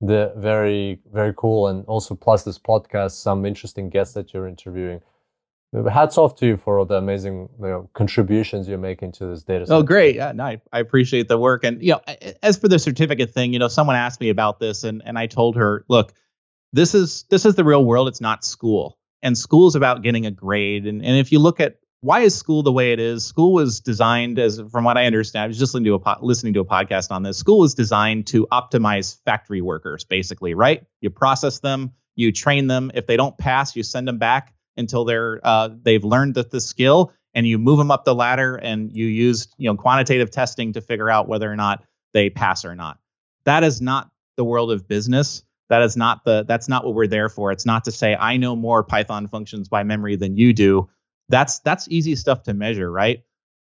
[0.01, 4.99] the very very cool and also plus this podcast some interesting guests that you're interviewing
[5.91, 9.43] hats off to you for all the amazing you know, contributions you're making to this
[9.43, 9.73] data set.
[9.73, 12.01] oh great yeah no, I, I appreciate the work and you know
[12.41, 15.27] as for the certificate thing you know someone asked me about this and and i
[15.27, 16.13] told her look
[16.73, 20.25] this is this is the real world it's not school and school is about getting
[20.25, 20.85] a grade.
[20.85, 23.79] And, and if you look at why is school the way it is, school was
[23.79, 26.59] designed as, from what I understand, I was just listening to a po- listening to
[26.59, 27.37] a podcast on this.
[27.37, 30.85] School was designed to optimize factory workers, basically, right?
[31.01, 32.91] You process them, you train them.
[32.93, 36.61] If they don't pass, you send them back until they're uh, they've learned the, the
[36.61, 40.73] skill, and you move them up the ladder, and you use you know quantitative testing
[40.73, 42.99] to figure out whether or not they pass or not.
[43.45, 45.43] That is not the world of business.
[45.69, 47.51] That is not the that's not what we're there for.
[47.51, 50.89] It's not to say i know more python functions by memory than you do.
[51.29, 53.23] That's that's easy stuff to measure right?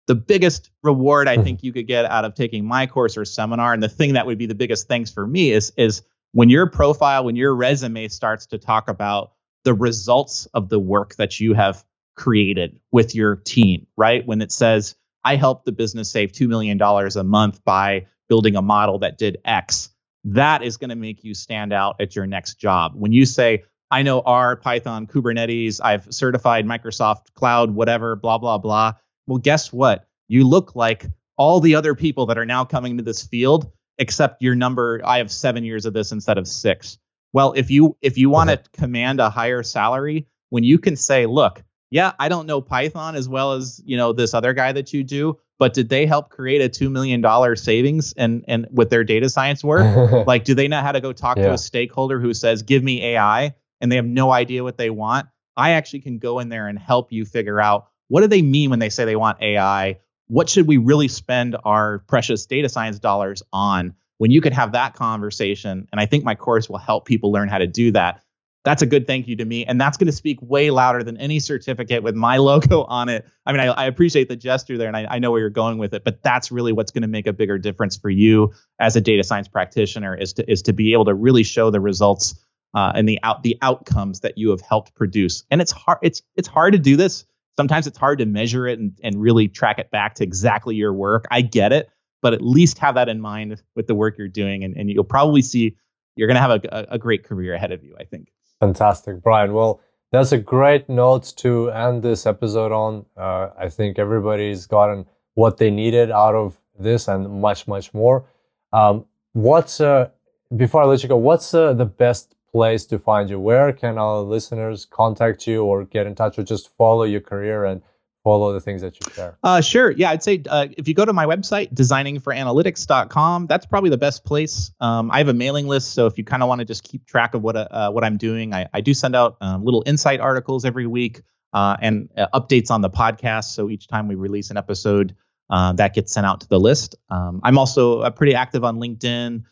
[0.09, 3.73] The biggest reward i think you could get out of taking my course or seminar
[3.73, 6.03] and the thing that would be the biggest thanks for me is is
[6.33, 9.32] when your profile when your resume starts to talk about
[9.65, 11.85] the results of the work that you have
[12.15, 14.95] created with your team right when it says
[15.25, 19.39] i helped the business save $2 million a month by building a model that did
[19.45, 19.93] x
[20.25, 22.93] that is going to make you stand out at your next job.
[22.95, 28.59] When you say, I know R, Python, Kubernetes, I've certified Microsoft Cloud, whatever, blah, blah,
[28.59, 28.95] blah.
[29.27, 30.07] Well, guess what?
[30.29, 31.07] You look like
[31.37, 35.19] all the other people that are now coming to this field, except your number, I
[35.19, 36.99] have seven years of this instead of six.
[37.33, 41.27] Well, if you if you want to command a higher salary, when you can say,
[41.27, 44.93] look, yeah, I don't know Python as well as you know this other guy that
[44.93, 48.91] you do, but did they help create a two million dollar savings and and with
[48.91, 50.27] their data science work?
[50.27, 51.49] like, do they know how to go talk yeah.
[51.49, 54.91] to a stakeholder who says, "Give me AI," and they have no idea what they
[54.91, 55.29] want?
[55.57, 58.71] I actually can go in there and help you figure out what do they mean
[58.71, 59.99] when they say they want AI.
[60.29, 63.95] What should we really spend our precious data science dollars on?
[64.23, 67.49] When you could have that conversation, and I think my course will help people learn
[67.49, 68.23] how to do that
[68.65, 69.65] that's a good thank you to me.
[69.65, 73.27] And that's going to speak way louder than any certificate with my logo on it.
[73.45, 75.79] I mean, I, I appreciate the gesture there and I, I, know where you're going
[75.79, 78.95] with it, but that's really what's going to make a bigger difference for you as
[78.95, 82.35] a data science practitioner is to, is to be able to really show the results
[82.75, 85.45] uh, and the out the outcomes that you have helped produce.
[85.51, 87.25] And it's hard, it's, it's hard to do this.
[87.59, 90.95] Sometimes it's hard to measure it and, and really track it back to exactly your
[90.95, 91.27] work.
[91.31, 91.91] I get it,
[92.23, 94.65] but at least have that in mind with the work you're doing.
[94.65, 95.77] And, and you'll probably see
[96.17, 98.33] you're going to have a, a great career ahead of you, I think.
[98.61, 99.53] Fantastic, Brian.
[99.53, 99.81] Well,
[100.13, 103.05] that's a great note to end this episode on.
[103.17, 108.25] Uh, I think everybody's gotten what they needed out of this and much, much more.
[108.73, 110.11] Um, what's uh,
[110.55, 111.17] before I let you go?
[111.17, 113.41] What's uh, the best place to find you?
[113.41, 117.65] Where can our listeners contact you or get in touch or just follow your career
[117.65, 117.83] and
[118.23, 119.39] follow the things that you share?
[119.43, 119.91] Uh, sure.
[119.91, 124.25] Yeah, I'd say uh, if you go to my website, designingforanalytics.com, that's probably the best
[124.25, 124.73] place.
[124.81, 127.07] Um, I have a mailing list, so if you kind of want to just keep
[127.07, 130.21] track of what uh, what I'm doing, I, I do send out um, little insight
[130.21, 131.23] articles every week
[131.53, 133.53] uh, and uh, updates on the podcast.
[133.53, 135.15] So each time we release an episode,
[135.51, 136.95] uh, that gets sent out to the list.
[137.11, 139.45] Um, I'm also pretty active on LinkedIn.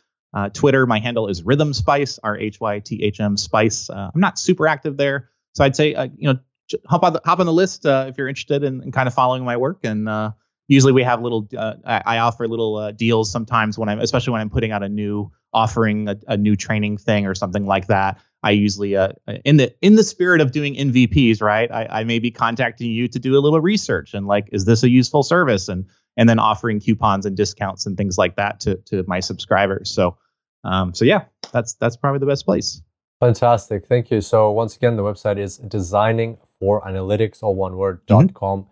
[0.52, 3.90] Twitter, my handle is Rhythm Spice, R H Y T H M Spice.
[3.90, 6.38] I'm not super active there, so I'd say you know
[6.86, 9.14] hop on the hop on the list uh, if you're interested in, in, kind of
[9.14, 9.80] following my work.
[9.84, 10.32] And uh,
[10.68, 14.40] usually we have little uh, I, offer little uh, deals sometimes when I'm especially when
[14.40, 18.20] I'm putting out a new offering a, a new training thing or something like that.
[18.42, 19.12] I usually uh,
[19.44, 21.70] in the in the spirit of doing MVPs, right?
[21.70, 24.82] I, I may be contacting you to do a little research and like, is this
[24.82, 25.68] a useful service?
[25.68, 25.86] And
[26.16, 29.90] and then offering coupons and discounts and things like that to to my subscribers.
[29.90, 30.18] So
[30.64, 32.82] um, so yeah, that's that's probably the best place.
[33.20, 33.86] Fantastic.
[33.86, 34.20] Thank you.
[34.20, 38.34] So once again, the website is designing for analytics, all one word, dot mm-hmm.
[38.34, 38.66] com.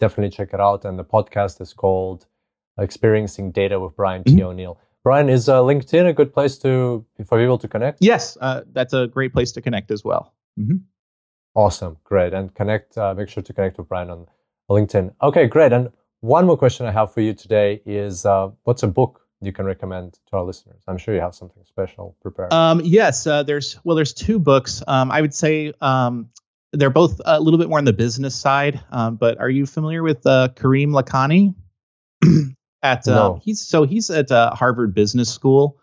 [0.00, 0.84] Definitely check it out.
[0.84, 2.26] And the podcast is called
[2.78, 4.36] Experiencing Data with Brian mm-hmm.
[4.36, 4.42] T.
[4.42, 4.78] O'Neill.
[5.04, 7.98] Brian, is uh, LinkedIn a good place to for people to connect?
[8.00, 10.32] Yes, uh, that's a great place to connect as well.
[10.58, 10.76] Mm-hmm.
[11.54, 12.96] Awesome, great, and connect.
[12.96, 14.26] Uh, make sure to connect with Brian on
[14.70, 15.12] LinkedIn.
[15.22, 15.72] Okay, great.
[15.72, 19.52] And one more question I have for you today is, uh, what's a book you
[19.52, 20.82] can recommend to our listeners?
[20.86, 22.52] I'm sure you have something special prepared.
[22.52, 24.82] Um, yes, uh, there's well, there's two books.
[24.86, 26.30] Um, I would say um,
[26.72, 28.80] they're both a little bit more on the business side.
[28.90, 31.54] Um, but are you familiar with uh, Karim Lakhani?
[32.82, 33.40] at uh, no.
[33.42, 35.78] he's so he's at uh, Harvard Business School,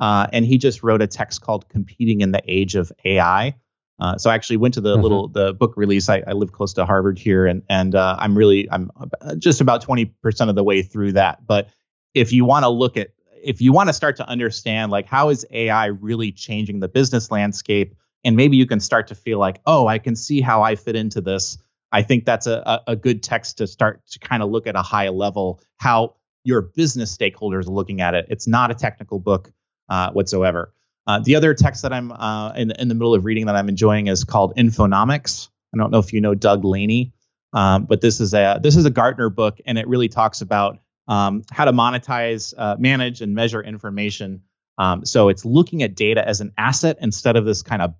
[0.00, 3.54] uh, and he just wrote a text called "Competing in the Age of AI."
[3.98, 5.02] Uh, so I actually went to the mm-hmm.
[5.02, 6.08] little the book release.
[6.08, 8.90] I, I, live close to Harvard here, and and uh, I'm really I'm
[9.38, 11.46] just about twenty percent of the way through that.
[11.46, 11.68] But
[12.14, 13.10] if you want to look at
[13.42, 17.30] if you want to start to understand like how is AI really changing the business
[17.30, 20.76] landscape, and maybe you can start to feel like oh I can see how I
[20.76, 21.58] fit into this.
[21.92, 24.82] I think that's a, a good text to start to kind of look at a
[24.82, 28.26] high level how your business stakeholders are looking at it.
[28.30, 29.52] It's not a technical book
[29.88, 30.72] uh, whatsoever.
[31.06, 33.68] Uh, the other text that I'm uh, in, in the middle of reading that I'm
[33.68, 35.48] enjoying is called Infonomics.
[35.74, 37.12] I don't know if you know Doug Laney,
[37.52, 40.78] um, but this is a this is a Gartner book, and it really talks about
[41.08, 44.42] um, how to monetize, uh, manage, and measure information.
[44.78, 47.94] Um, so it's looking at data as an asset instead of this kind of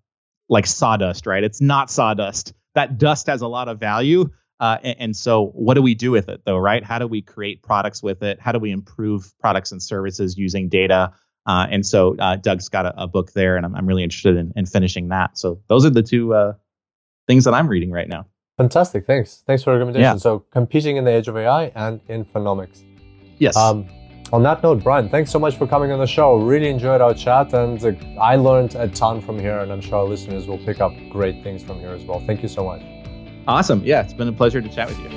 [0.48, 1.44] like sawdust, right?
[1.44, 2.52] It's not sawdust.
[2.74, 6.10] That dust has a lot of value, uh, and, and, so, what do we do
[6.10, 6.84] with it, though, right?
[6.84, 8.40] How do we create products with it?
[8.40, 11.12] How do we improve products and services using data?
[11.44, 14.36] Uh, and so, uh, Doug's got a, a, book there, and I'm, I'm really interested
[14.36, 15.36] in, in, finishing that.
[15.36, 16.52] So, those are the two uh,
[17.26, 18.26] things that I'm reading right now.
[18.56, 19.06] Fantastic.
[19.06, 19.42] Thanks.
[19.44, 20.02] Thanks for the recommendation.
[20.02, 20.16] Yeah.
[20.16, 22.82] So, competing in the age of AI and Infonomics.
[23.38, 23.56] Yes.
[23.56, 23.86] Um,
[24.32, 26.36] on that note, Brian, thanks so much for coming on the show.
[26.36, 29.98] Really enjoyed our chat, and uh, I learned a ton from here, and I'm sure
[29.98, 32.20] our listeners will pick up great things from here as well.
[32.26, 32.82] Thank you so much.
[33.46, 33.82] Awesome.
[33.84, 35.10] Yeah, it's been a pleasure to chat with you.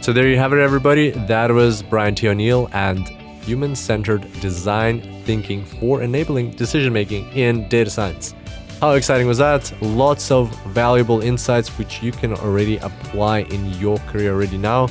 [0.00, 1.10] So there you have it, everybody.
[1.10, 2.28] That was Brian T.
[2.28, 3.08] O'Neill and
[3.42, 8.34] human centered design thinking for enabling decision making in data science.
[8.84, 9.72] How exciting was that?
[9.80, 14.88] Lots of valuable insights which you can already apply in your career already now.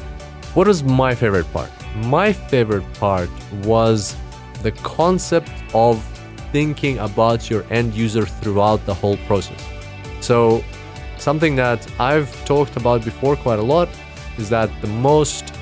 [0.55, 1.69] What was my favorite part?
[1.97, 3.29] My favorite part
[3.63, 4.15] was
[4.63, 6.03] the concept of
[6.51, 9.63] thinking about your end user throughout the whole process.
[10.21, 10.63] So,
[11.19, 13.89] something that I've talked about before quite a lot
[14.39, 15.53] is that the most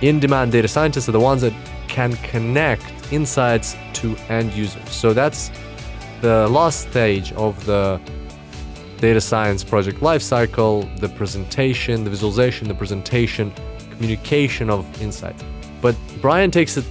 [0.00, 1.54] in demand data scientists are the ones that
[1.86, 4.90] can connect insights to end users.
[4.90, 5.52] So, that's
[6.20, 8.00] the last stage of the
[8.98, 13.52] data science project lifecycle the presentation, the visualization, the presentation,
[13.90, 15.42] communication of insights.
[15.80, 16.84] But Brian takes it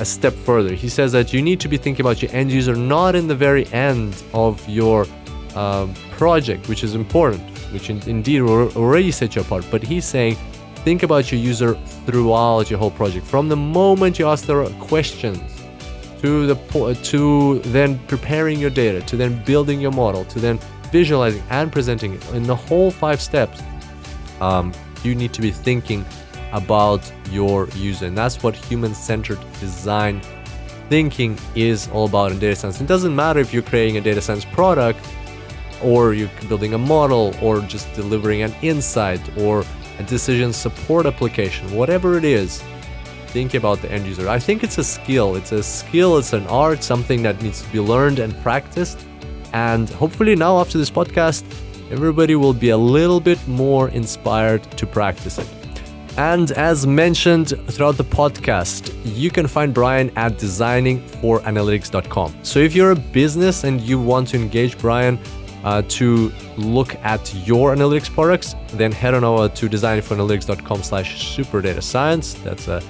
[0.00, 0.74] a step further.
[0.74, 3.34] He says that you need to be thinking about your end user not in the
[3.34, 5.06] very end of your
[5.54, 7.42] um, project, which is important,
[7.72, 9.64] which in, indeed already set you apart.
[9.70, 10.36] But he's saying
[10.84, 11.74] think about your user
[12.06, 15.53] throughout your whole project, from the moment you ask their questions
[16.24, 20.58] to the to then preparing your data, to then building your model, to then
[20.90, 22.30] visualizing and presenting it.
[22.30, 23.62] In the whole five steps,
[24.40, 24.72] um,
[25.02, 26.02] you need to be thinking
[26.52, 28.06] about your user.
[28.06, 30.22] And that's what human centered design
[30.88, 32.80] thinking is all about in data science.
[32.80, 35.00] It doesn't matter if you're creating a data science product
[35.82, 39.62] or you're building a model or just delivering an insight or
[39.98, 42.62] a decision support application, whatever it is,
[43.34, 44.28] think about the end user.
[44.28, 45.34] I think it's a skill.
[45.34, 49.04] It's a skill, it's an art, something that needs to be learned and practiced.
[49.52, 51.42] And hopefully, now after this podcast,
[51.90, 55.48] everybody will be a little bit more inspired to practice it.
[56.16, 62.34] And as mentioned throughout the podcast, you can find Brian at designingforanalytics.com.
[62.44, 65.18] So if you're a business and you want to engage Brian
[65.64, 71.82] uh, to look at your analytics products, then head on over to designingforanalytics.com slash superdata
[72.44, 72.80] That's a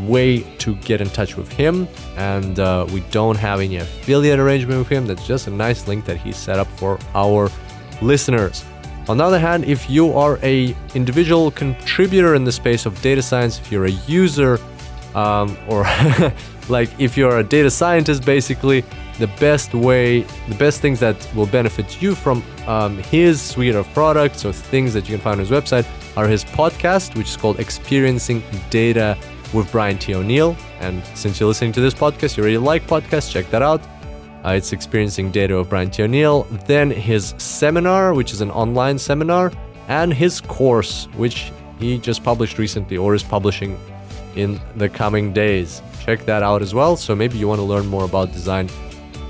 [0.00, 1.88] way to get in touch with him.
[2.16, 5.06] And uh, we don't have any affiliate arrangement with him.
[5.06, 7.50] That's just a nice link that he set up for our
[8.00, 8.64] listeners.
[9.08, 13.22] On the other hand, if you are a individual contributor in the space of data
[13.22, 14.58] science, if you're a user,
[15.14, 15.84] um, or
[16.68, 18.84] like if you're a data scientist, basically,
[19.18, 23.86] the best way, the best things that will benefit you from um, his suite of
[23.94, 27.36] products or things that you can find on his website are his podcast, which is
[27.36, 29.16] called Experiencing Data
[29.52, 30.14] with Brian T.
[30.14, 30.56] O'Neill.
[30.80, 33.80] And since you're listening to this podcast, you already like podcasts, check that out.
[34.44, 36.02] Uh, it's Experiencing Data of Brian T.
[36.02, 39.52] O'Neill, then his seminar, which is an online seminar,
[39.88, 43.78] and his course, which he just published recently or is publishing
[44.36, 45.82] in the coming days.
[46.04, 46.96] Check that out as well.
[46.96, 48.68] So maybe you want to learn more about design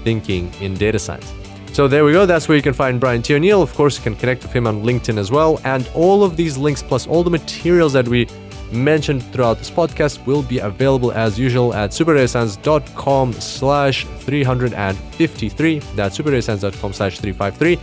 [0.04, 1.32] thinking in data science.
[1.72, 2.26] So there we go.
[2.26, 3.34] That's where you can find Brian T.
[3.34, 3.62] O'Neill.
[3.62, 5.60] Of course, you can connect with him on LinkedIn as well.
[5.64, 8.26] And all of these links, plus all the materials that we
[8.72, 15.78] mentioned throughout this podcast, will be available as usual at superdatascience.com slash 353.
[15.94, 17.78] That's superdatascience.com slash 353.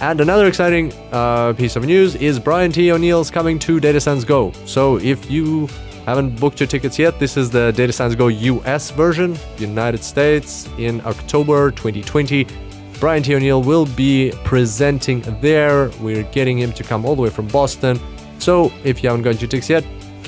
[0.00, 2.90] And another exciting uh, piece of news is Brian T.
[2.90, 4.52] O'Neill's coming to Data Science Go.
[4.66, 5.68] So if you
[6.04, 10.68] haven't booked your tickets yet, this is the Data Science Go US version, United States,
[10.78, 12.46] in October 2020.
[13.00, 13.34] Brian T.
[13.34, 15.90] O'Neill will be presenting there.
[16.00, 17.98] We're getting him to come all the way from Boston.
[18.38, 19.84] So if you haven't got your tickets yet,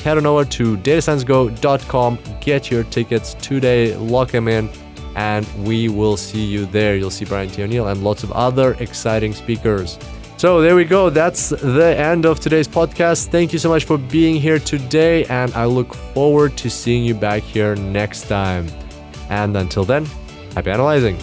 [0.06, 4.70] head on over to datasciencego.com, get your tickets today, lock them in,
[5.16, 6.94] and we will see you there.
[6.94, 7.64] You'll see Brian T.
[7.64, 9.98] O'Neill and lots of other exciting speakers.
[10.36, 11.10] So there we go.
[11.10, 13.30] That's the end of today's podcast.
[13.30, 17.14] Thank you so much for being here today, and I look forward to seeing you
[17.14, 18.68] back here next time.
[19.28, 20.04] And until then,
[20.54, 21.18] happy analyzing.